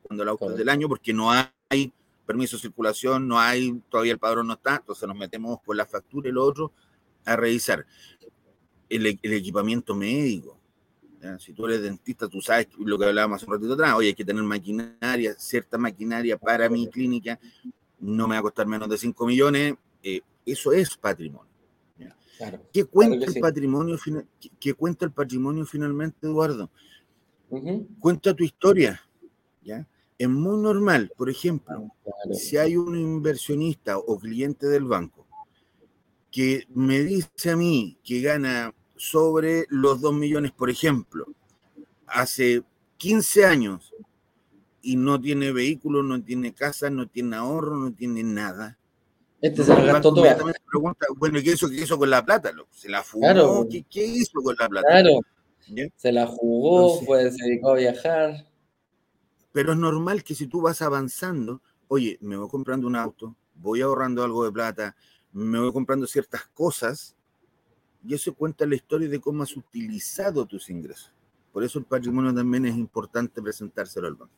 [0.03, 1.93] cuando el auto es del año, porque no hay
[2.25, 5.87] permiso de circulación, no hay, todavía el padrón no está, entonces nos metemos con la
[5.87, 6.73] factura y lo otro
[7.25, 7.85] a revisar.
[8.89, 10.58] el equipamiento médico
[11.39, 14.15] si tú eres dentista, tú sabes lo que hablábamos hace un ratito atrás, oye, hay
[14.15, 17.39] que tener maquinaria, cierta maquinaria para mi clínica,
[18.01, 21.49] no me va a costar menos de 5 millones, eh, eso es patrimonio.
[22.73, 23.99] ¿Qué, cuenta el patrimonio,
[24.61, 26.71] ¿Qué, cuenta el patrimonio finalmente, Eduardo?
[27.99, 29.03] Cuenta tu historia.
[29.61, 29.89] ¿ya?
[30.17, 35.27] Es muy normal, por ejemplo, ah, si hay un inversionista o cliente del banco
[36.31, 41.27] que me dice a mí que gana sobre los 2 millones, por ejemplo,
[42.07, 42.63] hace
[42.99, 43.95] 15 años
[44.83, 48.79] y no tiene vehículo, no tiene casa, no tiene ahorro, no tiene nada.
[49.41, 50.25] Este se la gastó todo.
[50.71, 52.53] Pregunta, bueno, ¿qué hizo, ¿qué hizo con la plata?
[52.71, 53.67] ¿Se la fugó?
[53.69, 54.89] ¿Qué, hizo con la plata?
[54.89, 55.21] Claro.
[55.97, 58.47] Se la jugó, pues se dedicó a viajar.
[59.53, 63.81] Pero es normal que si tú vas avanzando, oye, me voy comprando un auto, voy
[63.81, 64.97] ahorrando algo de plata,
[65.33, 67.15] me voy comprando ciertas cosas,
[68.07, 71.13] y eso cuenta la historia de cómo has utilizado tus ingresos.
[71.53, 74.35] Por eso el patrimonio también es importante presentárselo al banco.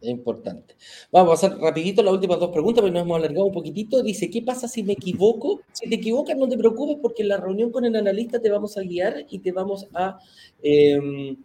[0.00, 0.76] Es importante.
[1.10, 4.00] Vamos a hacer rapidito las últimas dos preguntas, porque nos hemos alargado un poquitito.
[4.02, 5.60] Dice, ¿qué pasa si me equivoco?
[5.72, 8.76] Si te equivocas, no te preocupes, porque en la reunión con el analista te vamos
[8.76, 10.18] a guiar y te vamos a,
[10.62, 11.36] em,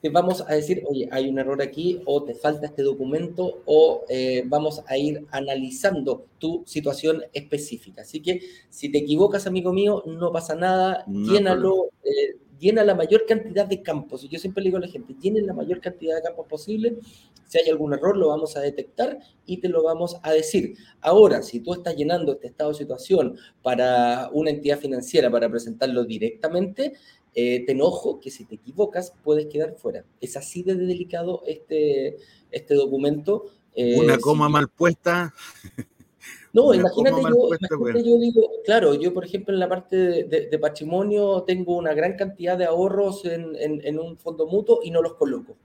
[0.00, 4.04] te vamos a decir, oye, hay un error aquí, o te falta este documento, o
[4.08, 8.02] eh, vamos a ir analizando tu situación específica.
[8.02, 8.40] Así que
[8.70, 13.82] si te equivocas, amigo mío, no pasa nada, llénalo, eh, llena la mayor cantidad de
[13.82, 14.28] campos.
[14.28, 16.96] Yo siempre le digo a la gente, llenen la mayor cantidad de campos posible.
[17.46, 20.74] Si hay algún error, lo vamos a detectar y te lo vamos a decir.
[21.00, 26.04] Ahora, si tú estás llenando este estado de situación para una entidad financiera para presentarlo
[26.04, 26.92] directamente,
[27.40, 30.04] eh, te enojo que si te equivocas puedes quedar fuera.
[30.20, 32.16] Es así de delicado este,
[32.50, 33.44] este documento.
[33.76, 35.32] Eh, una coma mal puesta.
[36.50, 41.92] No, imagínate yo, digo, claro, yo por ejemplo en la parte de, patrimonio tengo una
[41.92, 45.56] gran cantidad de ahorros en, un fondo mutuo y no los coloco.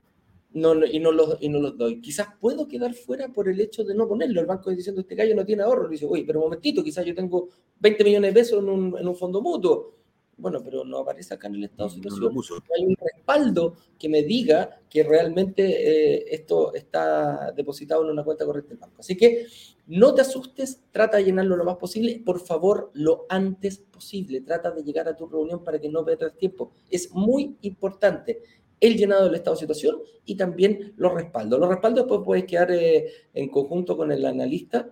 [0.52, 2.02] No, y, no los, y no los doy.
[2.02, 4.42] Quizás puedo quedar fuera por el hecho de no ponerlo.
[4.42, 5.86] El banco diciendo, este gallo no tiene ahorro.
[5.86, 7.48] Le dice, oye, pero un momentito, quizás yo tengo
[7.80, 10.03] 20 millones de pesos en un, en un fondo mutuo
[10.38, 12.34] bueno, pero no aparece acá en el estado de situación.
[12.34, 12.42] No
[12.78, 18.46] hay un respaldo que me diga que realmente eh, esto está depositado en una cuenta
[18.46, 18.98] corriente del banco.
[19.00, 19.46] Así que
[19.88, 22.22] no te asustes, trata de llenarlo lo más posible.
[22.26, 24.42] Por favor, lo antes posible.
[24.42, 26.72] Trata de llegar a tu reunión para que no pierdas tiempo.
[26.90, 28.42] Es muy importante
[28.80, 31.60] el llenado del estado de situación y también los respaldos.
[31.60, 34.92] Los respaldos después puedes quedar eh, en conjunto con el analista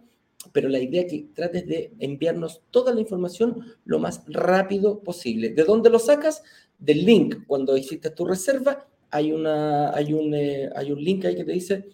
[0.51, 5.49] pero la idea es que trates de enviarnos toda la información lo más rápido posible.
[5.49, 6.43] ¿De dónde lo sacas?
[6.79, 7.45] Del link.
[7.47, 11.51] Cuando hiciste tu reserva, hay, una, hay, un, eh, hay un link ahí que te
[11.51, 11.89] dice,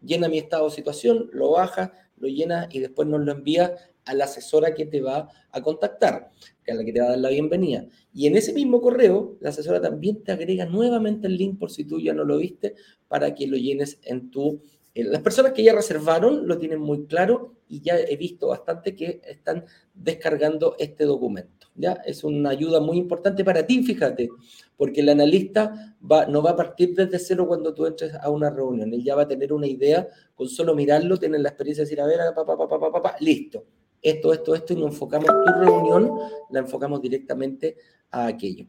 [0.00, 3.74] llena mi estado de situación, lo baja, lo llena y después nos lo envía
[4.04, 6.30] a la asesora que te va a contactar,
[6.68, 7.86] a la que te va a dar la bienvenida.
[8.12, 11.84] Y en ese mismo correo, la asesora también te agrega nuevamente el link por si
[11.84, 12.74] tú ya no lo viste,
[13.08, 14.60] para que lo llenes en tu
[14.94, 19.22] las personas que ya reservaron lo tienen muy claro y ya he visto bastante que
[19.24, 19.64] están
[19.94, 21.68] descargando este documento.
[21.74, 21.92] ¿ya?
[22.04, 24.28] Es una ayuda muy importante para ti, fíjate,
[24.76, 25.96] porque el analista
[26.28, 28.92] no va a partir desde cero cuando tú entres a una reunión.
[28.92, 32.00] Él ya va a tener una idea, con solo mirarlo, tener la experiencia de decir,
[32.00, 33.64] a ver, pa, pa, pa, listo.
[34.02, 36.18] Esto, esto, esto, y nos enfocamos tu reunión,
[36.50, 37.76] la enfocamos directamente
[38.10, 38.66] a aquello.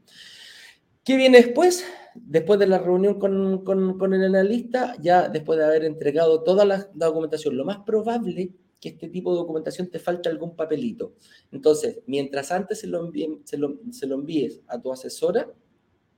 [1.03, 1.83] ¿Qué viene después?
[2.15, 7.57] Después de la reunión con, el analista, ya después de haber entregado toda la, documentación,
[7.57, 11.13] lo más probable que este tipo de documentación te falte algún papelito.
[11.51, 13.11] Entonces, mientras antes se lo,
[13.43, 15.49] se lo, envíes a tu asesora,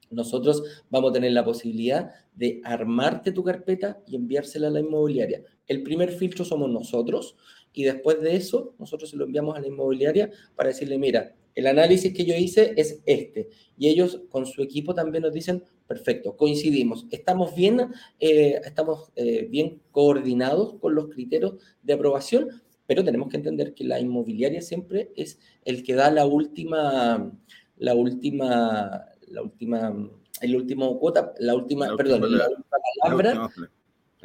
[0.10, 5.44] nosotros vamos a tener la posibilidad de armarte tu carpeta y enviársela a la inmobiliaria.
[5.68, 7.36] El primer filtro somos nosotros
[7.74, 11.68] y después de eso nosotros se lo enviamos a la inmobiliaria para decirle, mira, el
[11.68, 13.50] análisis que yo hice es este.
[13.78, 19.48] Y ellos con su equipo también nos dicen, perfecto, coincidimos, estamos bien, eh, estamos, eh,
[19.50, 25.12] bien coordinados con los criterios de aprobación, pero tenemos que entender que la inmobiliaria siempre
[25.16, 27.32] es el que da la última,
[27.78, 30.10] la última, la última,
[30.42, 33.50] el último cuota, la última, perdón, la última palabra,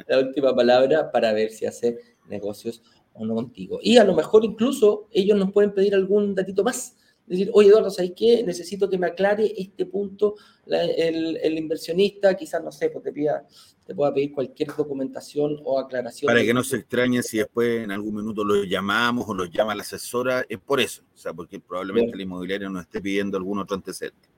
[0.07, 1.97] la última palabra para ver si hace
[2.27, 2.81] negocios
[3.13, 3.79] o no contigo.
[3.81, 6.95] Y a lo mejor incluso ellos nos pueden pedir algún datito más
[7.31, 8.43] decir, oye Eduardo, ¿sabes qué?
[8.43, 13.47] Necesito que me aclare este punto el, inversionista, quizás, no sé, pues te, pida,
[13.85, 16.27] te pueda pedir cualquier documentación o aclaración.
[16.27, 19.75] Para que no se extrañe si después en algún minuto lo llamamos o lo llama
[19.75, 23.59] la asesora, es por eso, o sea, porque probablemente el inmobiliario nos esté pidiendo algún
[23.59, 24.30] otro antecedente.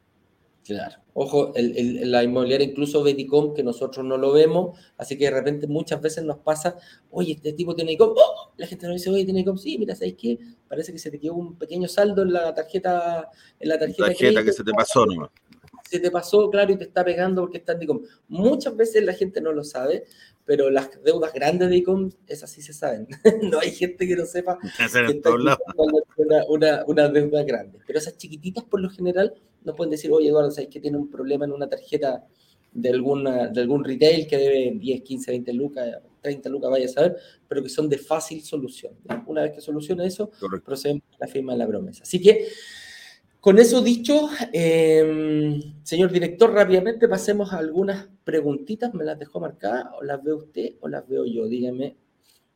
[0.63, 0.95] Claro.
[1.13, 6.01] Ojo, la inmobiliaria, incluso Beticom, que nosotros no lo vemos, así que de repente muchas
[6.01, 6.77] veces nos pasa,
[7.11, 8.53] oye, este tipo tiene ICOM, ¡Oh!
[8.57, 10.39] la gente nos dice, oye, tiene ICOM, sí, mira, ¿sabes qué?
[10.67, 14.43] Parece que se te quedó un pequeño saldo en la tarjeta, en la tarjeta, tarjeta
[14.43, 15.29] que se te pasó, ¿no?
[15.87, 18.01] Se te pasó, claro, y te está pegando porque está en ICOM.
[18.29, 20.05] Muchas veces la gente no lo sabe,
[20.45, 23.07] pero las deudas grandes de ICOM, esas sí se saben.
[23.51, 25.57] no hay gente que no sepa que una,
[26.47, 27.79] una, una deuda grande.
[27.85, 29.33] Pero esas chiquititas, por lo general,
[29.63, 32.25] nos pueden decir, oye, Eduardo, ¿sabes que tiene un problema en una tarjeta
[32.73, 36.89] de, alguna, de algún retail que debe 10, 15, 20 lucas, 30 lucas, vaya a
[36.89, 37.17] saber,
[37.47, 38.93] pero que son de fácil solución.
[39.27, 40.31] Una vez que soluciona eso,
[40.65, 42.03] procedemos a la firma de la promesa.
[42.03, 42.47] Así que,
[43.43, 48.93] con eso dicho, em, señor director, rápidamente pasemos a algunas preguntitas.
[48.93, 49.87] ¿Me las dejó marcadas?
[49.99, 51.45] ¿O las ve usted o las veo yo?
[51.49, 51.97] Dígame,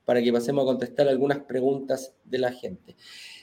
[0.05, 2.95] para que pasemos a contestar algunas preguntas de la gente.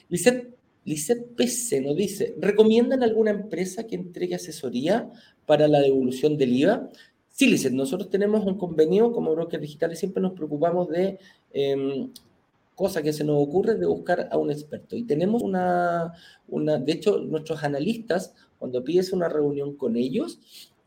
[0.09, 5.11] Lisette PC nos dice, ¿recomiendan alguna empresa que entregue asesoría
[5.45, 6.89] para la devolución del IVA?
[7.29, 11.19] Sí, Lisset, nosotros tenemos un convenio como brokers digitales, siempre nos preocupamos de
[11.53, 12.09] em,
[12.75, 14.95] cosa que se nos ocurre de buscar a un experto.
[14.95, 16.13] Y tenemos una,
[16.47, 20.39] una de hecho, nuestros analistas, cuando pides una reunión con ellos,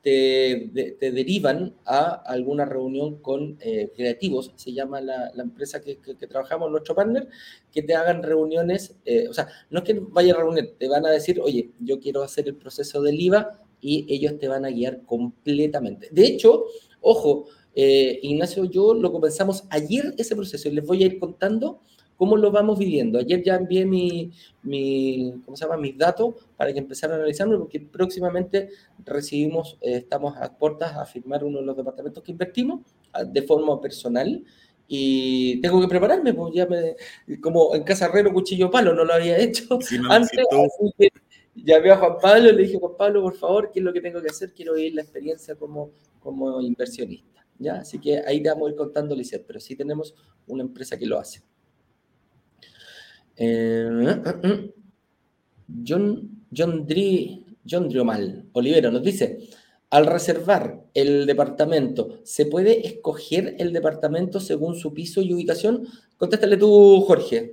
[0.02, 5.96] te, te derivan a alguna reunión con eh, creativos, se llama la, la empresa que,
[6.28, 7.28] trabajamos, nuestro partner,
[7.72, 11.04] que te hagan reuniones, eh, o sea, no es que vaya a reunir, te van
[11.04, 14.70] a decir, oye, yo quiero hacer el proceso del IVA y ellos te van a
[14.70, 16.08] guiar completamente.
[16.12, 16.66] De hecho,
[17.00, 21.80] ojo, eh, Ignacio, yo lo comenzamos ayer ese proceso y les voy a ir contando
[22.16, 23.18] cómo lo vamos viviendo.
[23.18, 25.76] Ayer ya envié mi, mi ¿cómo se llama?
[25.76, 28.70] mis datos para que empezaran a analizarlo porque próximamente
[29.04, 32.80] recibimos, eh, estamos a puertas a firmar uno de los departamentos que invertimos
[33.26, 34.44] de forma personal
[34.90, 36.96] y tengo que prepararme, pues ya me,
[37.42, 39.78] como en Casa Herrero, cuchillo palo, no lo había hecho
[40.10, 41.08] antes, así que
[41.54, 44.00] llamé a Juan Pablo y le dije, Juan Pablo, por favor, ¿qué es lo que
[44.00, 44.52] tengo que hacer?
[44.54, 45.90] Quiero ir la experiencia como,
[46.20, 47.44] como inversionista.
[47.58, 47.76] ¿Ya?
[47.76, 50.14] Así que ahí te vamos a ir contando, Lizeth, pero sí tenemos
[50.46, 51.42] una empresa que lo hace.
[53.36, 54.72] Eh,
[55.86, 59.38] John, John, Dri, John Driomal, Olivero, nos dice,
[59.90, 65.86] al reservar el departamento, ¿se puede escoger el departamento según su piso y ubicación?
[66.16, 67.52] Contéstale tú, Jorge.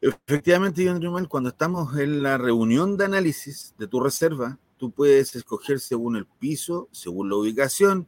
[0.00, 5.34] Efectivamente, John Driomal, cuando estamos en la reunión de análisis de tu reserva, tú puedes
[5.34, 8.06] escoger según el piso, según la ubicación,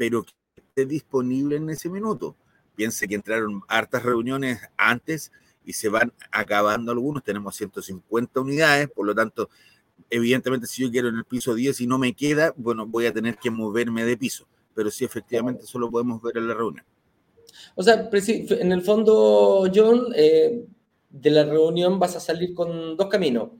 [0.00, 2.34] pero que esté disponible en ese minuto.
[2.74, 5.30] Piense que entraron hartas reuniones antes
[5.62, 7.22] y se van acabando algunos.
[7.22, 9.50] Tenemos 150 unidades, por lo tanto,
[10.08, 13.12] evidentemente, si yo quiero en el piso 10 y no me queda, bueno, voy a
[13.12, 14.48] tener que moverme de piso.
[14.74, 16.86] Pero sí, efectivamente, eso lo podemos ver en la reunión.
[17.74, 20.64] O sea, en el fondo, John, eh,
[21.10, 23.50] de la reunión vas a salir con dos caminos.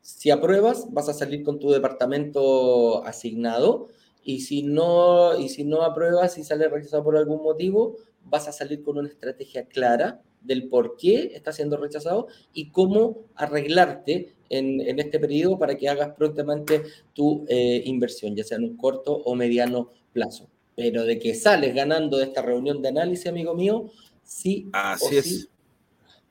[0.00, 3.90] Si apruebas, vas a salir con tu departamento asignado
[4.24, 8.52] y si no, y si no apruebas y sale rechazado por algún motivo, vas a
[8.52, 14.80] salir con una estrategia clara del por qué está siendo rechazado y cómo arreglarte en,
[14.80, 16.82] en este periodo para que hagas prontamente
[17.14, 20.48] tu eh, inversión, ya sea en un corto o mediano plazo.
[20.74, 23.90] Pero de que sales ganando de esta reunión de análisis, amigo mío,
[24.22, 25.48] sí, Así es.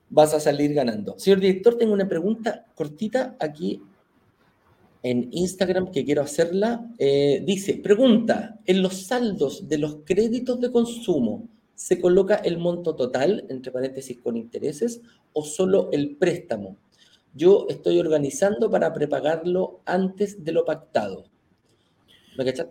[0.10, 1.18] vas a salir ganando.
[1.18, 3.82] Señor director, tengo una pregunta cortita aquí
[5.04, 6.88] en Instagram que quiero hacerla.
[6.98, 12.96] Eh, dice, pregunta, en los saldos de los créditos de consumo, ¿se coloca el monto
[12.96, 15.02] total, entre paréntesis, con intereses,
[15.34, 16.78] o solo el préstamo?
[17.34, 21.26] Yo estoy organizando para prepagarlo antes de lo pactado.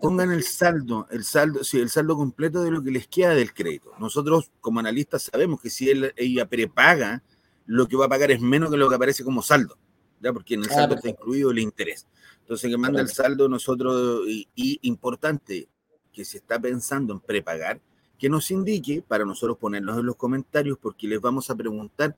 [0.01, 3.53] Pongan el saldo, el saldo, sí, el saldo completo de lo que les queda del
[3.53, 3.91] crédito.
[3.99, 7.23] Nosotros, como analistas, sabemos que si él, ella prepaga,
[7.67, 9.77] lo que va a pagar es menos que lo que aparece como saldo,
[10.21, 10.31] ¿ya?
[10.31, 12.07] porque en el ah, saldo está incluido el interés.
[12.41, 15.69] Entonces, que manda el saldo nosotros, y, importante,
[16.11, 17.79] que se está pensando en prepagar,
[18.17, 22.15] que nos indique para nosotros ponernos en los comentarios, porque les vamos a preguntar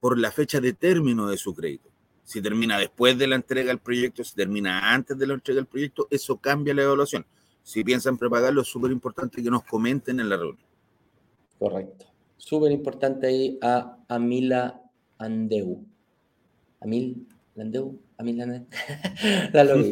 [0.00, 1.88] por la fecha de término de su crédito.
[2.24, 5.66] Si termina después de la entrega del proyecto, si termina antes de la entrega del
[5.66, 7.24] proyecto, eso cambia la evaluación.
[7.62, 10.66] Si piensan prepagarlo, es súper importante que nos comenten en la reunión.
[11.58, 12.06] Correcto.
[12.36, 14.82] Súper importante ahí a Amila
[15.18, 15.84] Andeu.
[16.80, 17.26] Amil
[17.56, 18.46] Landeu, a mí la
[19.64, 19.82] lo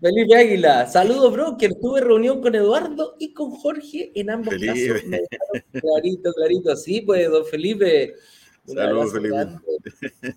[0.00, 1.74] Felipe Águila, saludos, broker.
[1.74, 5.02] Tuve reunión con Eduardo y con Jorge en ambos casos.
[5.72, 6.74] Clarito, clarito.
[6.74, 8.14] Sí, pues, don Felipe.
[8.64, 9.36] Saludos, Felipe.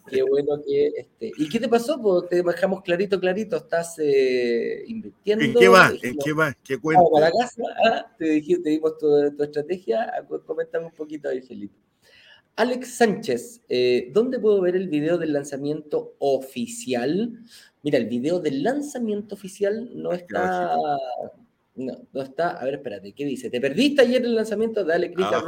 [0.10, 0.88] Qué bueno que.
[0.88, 1.32] Este...
[1.38, 2.02] ¿Y qué te pasó?
[2.02, 3.56] Pues te dejamos clarito, clarito.
[3.56, 5.46] ¿Estás eh, invirtiendo?
[5.46, 5.94] ¿En qué va?
[6.02, 6.54] ¿En qué va?
[6.62, 7.04] ¿Qué cuenta?
[7.10, 8.06] Para casa, ¿ah?
[8.18, 10.12] te, dijimos, te dimos tu, tu estrategia.
[10.46, 11.76] Coméntame un poquito ahí, Felipe.
[12.56, 17.40] Alex Sánchez, eh, ¿dónde puedo ver el video del lanzamiento oficial?
[17.82, 20.76] Mira, el video del lanzamiento oficial no está.
[21.76, 22.52] No, no está.
[22.52, 23.50] A ver, espérate, ¿qué dice?
[23.50, 24.84] ¿Te perdiste ayer el lanzamiento?
[24.86, 25.44] Dale clic a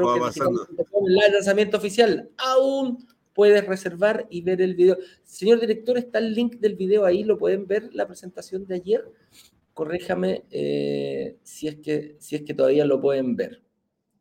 [1.05, 2.31] El lanzamiento oficial.
[2.37, 3.05] Aún
[3.35, 4.97] puedes reservar y ver el video.
[5.23, 9.05] Señor director, está el link del video ahí, lo pueden ver, la presentación de ayer.
[9.75, 13.61] Corréjame eh, si, es que, si es que todavía lo pueden ver.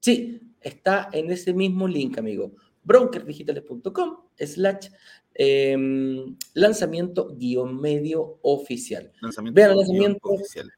[0.00, 2.52] Sí, está en ese mismo link, amigo
[2.84, 4.90] brokerdigitales.com slash
[5.34, 9.10] em, lanzamiento guion medio oficial.
[9.52, 10.20] Vean el lanzamiento.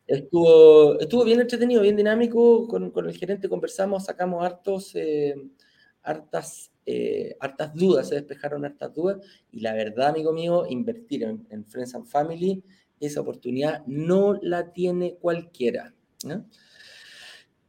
[0.06, 2.66] Estuvo, estuvo bien entretenido, bien dinámico.
[2.68, 5.50] Con, el gerente conversamos, sacamos hartos, em,
[6.02, 9.18] hartas, eh, hartas dudas, se despejaron hartas dudas.
[9.50, 12.62] Y la verdad, amigo mío, invertir en, Friends and Family,
[13.00, 15.92] esa oportunidad no la tiene cualquiera.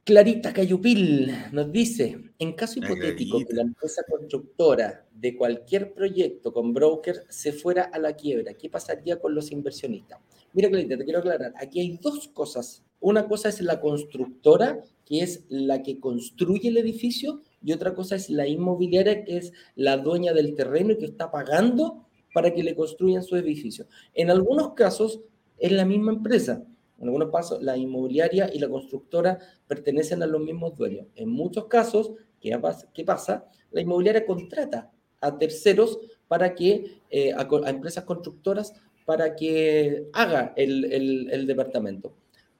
[0.07, 6.73] Clarita Cayupil nos dice, en caso hipotético que la empresa constructora de cualquier proyecto con
[6.73, 10.21] broker se fuera a la quiebra, ¿qué pasaría con los inversionistas?
[10.53, 12.85] Mira, Clarita, te quiero aclarar, aquí hay dos cosas.
[13.01, 18.15] Una cosa es la constructora, que es la que construye el edificio, y otra cosa
[18.15, 22.63] es la inmobiliaria, que es la dueña del terreno y que está pagando para que
[22.63, 23.87] le construyan su edificio.
[24.13, 25.19] En algunos casos
[25.57, 26.65] es la misma empresa.
[26.99, 31.07] En algunos casos, la inmobiliaria y la constructora pertenecen a los mismos dueños.
[31.15, 32.11] En muchos casos,
[32.41, 33.45] ¿qué pasa?
[33.71, 34.91] La inmobiliaria contrata
[35.21, 38.73] a terceros para que, eh, a, empresas constructoras
[39.05, 42.13] para que haga el departamento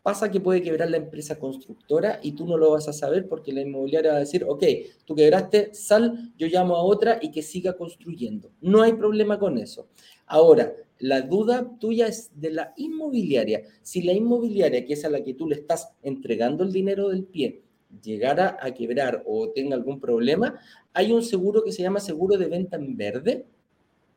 [0.08, 3.52] pasa que puede quebrar la empresa constructora y tú no lo vas a saber porque
[3.52, 4.64] la inmobiliaria va a decir, ok,
[5.04, 8.50] tú quebraste, sal, yo llamo a otra y que siga construyendo.
[8.62, 9.90] No hay problema con eso.
[10.28, 13.64] Ahora, la duda tuya es de la inmobiliaria.
[13.82, 17.24] Si la inmobiliaria, que es a la que tú le estás entregando el dinero del
[17.24, 17.62] pie,
[18.04, 20.60] llegara a quebrar o tenga algún problema,
[20.94, 23.46] hay un seguro que se llama seguro de venta en verde,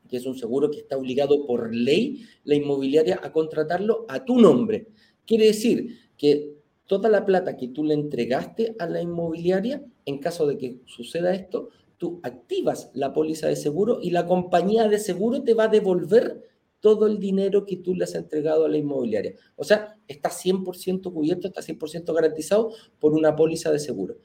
[0.09, 4.41] que es un seguro que está obligado por ley la inmobiliaria a contratarlo a tu
[4.41, 4.89] nombre.
[5.25, 6.55] Quiere decir que
[6.87, 11.33] toda la plata que tú le entregaste a la inmobiliaria, en caso de que suceda
[11.33, 11.69] esto,
[12.01, 16.49] tú activas la póliza de seguro y la compañía de seguro te va a devolver
[16.81, 19.35] todo el dinero que tú le has entregado a la inmobiliaria.
[19.55, 24.17] O sea, está 100% cubierto, está 100% garantizado por una póliza de seguro.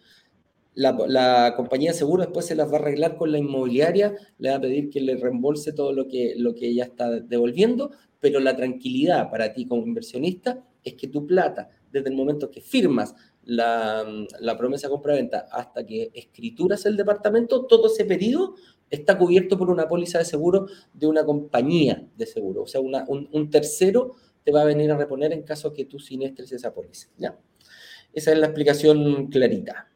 [0.73, 4.55] La, compañía de seguro después se las va a arreglar con la inmobiliaria, le va
[4.55, 7.91] a pedir que le reembolse todo lo que, lo que ella está devolviendo,
[8.21, 12.61] pero la tranquilidad para ti como inversionista es que tu plata, desde el momento que
[12.61, 13.15] firmas
[13.45, 18.55] la, promesa compra-venta hasta que escrituras el departamento, todo ese pedido
[18.89, 22.63] está cubierto por una póliza de seguro de una compañía de seguro.
[22.63, 26.51] O sea, un, tercero te va a venir a reponer en caso que tú sinestres
[26.51, 27.09] esa póliza.
[27.17, 27.37] ¿ya?
[28.13, 29.89] Esa es la explicación clarita.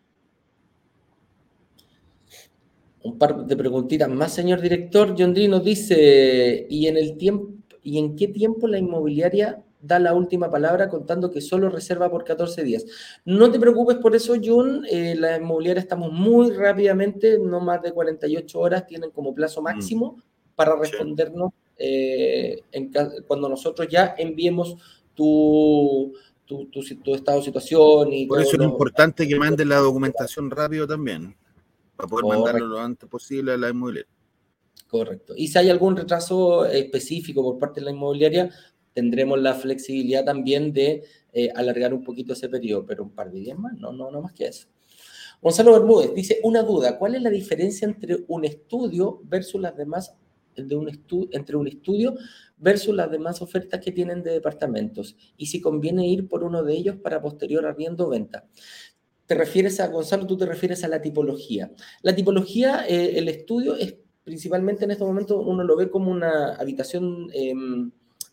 [3.01, 5.15] Un par de preguntitas más, señor director.
[5.17, 9.99] John Dee nos dice, ¿y en el tiempo, y en qué tiempo la inmobiliaria da
[9.99, 12.85] la última palabra contando que solo reserva por 14 días.
[13.25, 14.85] No te preocupes por eso, Jun.
[14.89, 19.63] Eh, la inmobiliaria estamos muy rápidamente, no más de 48 horas, tienen como plazo mm.
[19.63, 20.17] máximo
[20.55, 22.61] para respondernos eh,
[23.25, 24.75] cuando nosotros ya enviemos
[25.13, 26.13] tu,
[26.45, 28.11] tu, tu, estado de situación.
[28.11, 31.35] Y por eso es importante que mande la documentación rápido también,
[31.95, 34.11] para poder mandarlo lo antes posible a la inmobiliaria.
[34.89, 35.33] Correcto.
[35.37, 38.49] Y si hay algún retraso específico por parte de la inmobiliaria,
[38.93, 41.03] tendremos la flexibilidad también de
[41.33, 44.21] eh, alargar un poquito ese periodo, pero un par de días más, no, no, no
[44.21, 44.67] más que eso.
[45.41, 50.15] Gonzalo Bermúdez dice, una duda, ¿cuál es la diferencia entre un estudio versus las demás,
[50.55, 50.89] de un
[51.31, 52.15] entre un estudio
[52.57, 55.15] versus las demás ofertas que tienen de departamentos?
[55.37, 58.47] Y si conviene ir por uno de ellos para posterior arriendo o venta.
[59.25, 61.71] ¿Te refieres a, Gonzalo, tú te refieres a la tipología?
[62.01, 66.55] La tipología, eh, el estudio es principalmente en este momento, uno lo ve como una
[66.55, 67.29] habitación...
[67.33, 67.91] Em,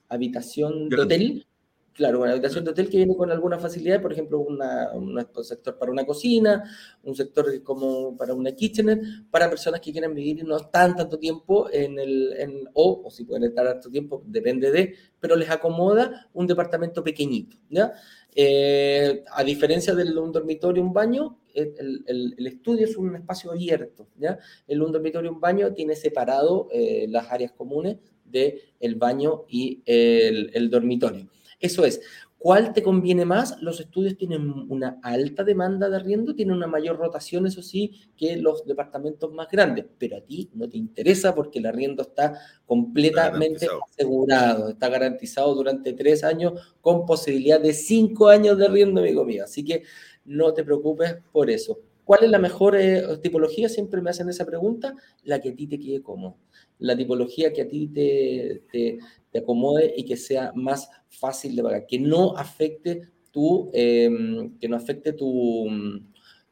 [0.09, 1.47] habitación de hotel.
[1.93, 5.79] Claro, una habitación de hotel que viene con alguna facilidad, por ejemplo, una, un sector
[5.79, 6.63] para una cocina,
[7.03, 11.19] un sector como para una kitchenette, para personas que quieran vivir y no están tanto
[11.19, 15.49] tiempo en el, en, o, o si pueden estar tanto tiempo, depende de, pero les
[15.49, 17.95] acomoda un departamento pequeñito, ¿ya?
[18.39, 23.51] Eh, a diferencia de un dormitorio, un baño, el, el, el, estudio es un espacio
[23.51, 24.39] abierto, ¿ya?
[24.69, 27.97] El un dormitorio, un baño tiene separado eh, las áreas comunes
[28.31, 31.29] del el baño y el, dormitorio.
[31.59, 32.01] Eso es,
[32.39, 33.61] ¿Cuál te conviene más?
[33.61, 38.37] Los estudios tienen una alta demanda de arriendo, tienen una mayor rotación, eso sí, que
[38.37, 43.67] los departamentos más grandes, pero a ti no te interesa porque el arriendo está completamente
[43.91, 49.43] asegurado, está garantizado durante tres años con posibilidad de cinco años de arriendo, amigo mío.
[49.43, 49.83] Así que
[50.27, 51.81] no te preocupes por eso.
[52.07, 53.69] ¿Cuál es la mejor eh, tipología?
[53.69, 56.39] Siempre me hacen esa pregunta, la que a ti te quede cómodo
[56.79, 58.99] la tipología que a ti te, te,
[59.39, 64.77] acomode y que sea más fácil de pagar, que no afecte tu, em, que no
[64.77, 65.69] afecte tu,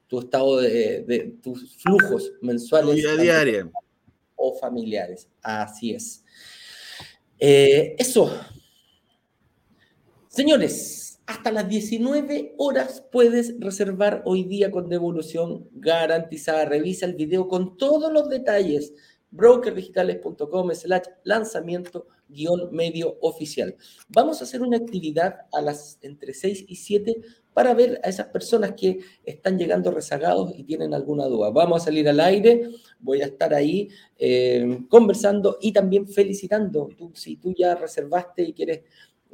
[0.07, 3.71] tu estado de, tus flujos mensuales diaria.
[4.37, 5.31] o familiares.
[5.41, 6.23] Así es.
[7.39, 8.31] Eh, eso.
[10.29, 16.67] Señores, hasta las 19 horas puedes reservar hoy día con devolución garantizada.
[16.67, 18.93] Revisa el video con todos los detalles
[19.31, 23.77] brokerdigitales.com slash lanzamiento guion medio oficial.
[24.09, 27.17] Vamos a hacer una actividad a las entre 6 y 7
[27.53, 31.51] para ver a esas personas que están llegando rezagados y tienen alguna duda.
[31.51, 33.89] Vamos a salir al aire, voy a estar ahí
[34.19, 36.89] eh, conversando y también felicitando.
[37.15, 38.83] Si tú ya reservaste y quieres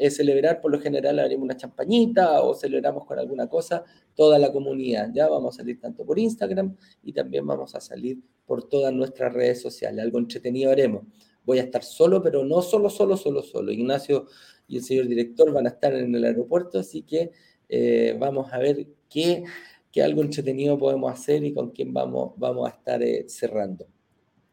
[0.00, 4.50] eh, celebrar, por lo general haremos una champañita o celebramos con alguna cosa, toda la
[4.50, 5.10] comunidad.
[5.12, 9.32] Ya vamos a salir tanto por Instagram y también vamos a salir por todas nuestras
[9.32, 10.02] redes sociales.
[10.04, 11.04] Algo entretenido haremos.
[11.44, 13.72] Voy a estar solo, pero no solo, solo, solo, solo.
[13.72, 14.26] Ignacio
[14.66, 17.32] y el señor director van a estar en el aeropuerto, así que
[17.68, 19.44] eh, vamos a ver qué
[19.92, 23.86] que algo entretenido podemos hacer y con quién vamos, vamos a estar eh, cerrando.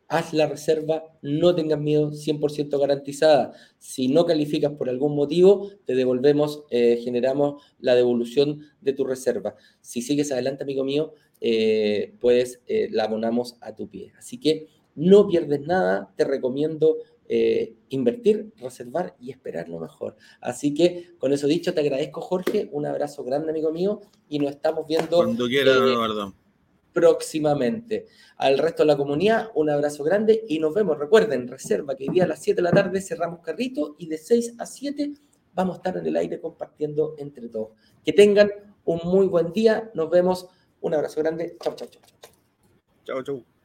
[0.07, 3.53] Haz la reserva, no tengas miedo, 100% garantizada.
[3.77, 9.55] Si no calificas por algún motivo, te devolvemos, eh, generamos la devolución de tu reserva.
[9.81, 14.13] Si sigues adelante, amigo mío, eh, pues la abonamos a tu pie.
[14.17, 16.97] Así que no pierdes nada, te recomiendo
[17.29, 20.15] eh, invertir, reservar y esperar lo mejor.
[20.39, 24.51] Así que con eso dicho, te agradezco Jorge, un abrazo grande amigo mío y nos
[24.51, 26.31] estamos viendo Cuando quiera, eh,
[26.97, 28.07] próximamente.
[28.37, 30.97] Al resto de la comunidad, un abrazo grande y nos vemos.
[30.97, 34.17] Recuerden, reserva que hoy día a las 7 de la tarde cerramos carrito y de
[34.17, 35.13] 6 a 7
[35.53, 37.69] vamos a estar en el aire compartiendo entre todos.
[38.03, 38.49] Que tengan
[38.85, 39.91] un muy buen día.
[39.93, 40.47] Nos vemos.
[40.81, 41.55] Un abrazo grande.
[41.61, 42.01] Chau, chau, chau.
[43.05, 43.56] Chau, chau.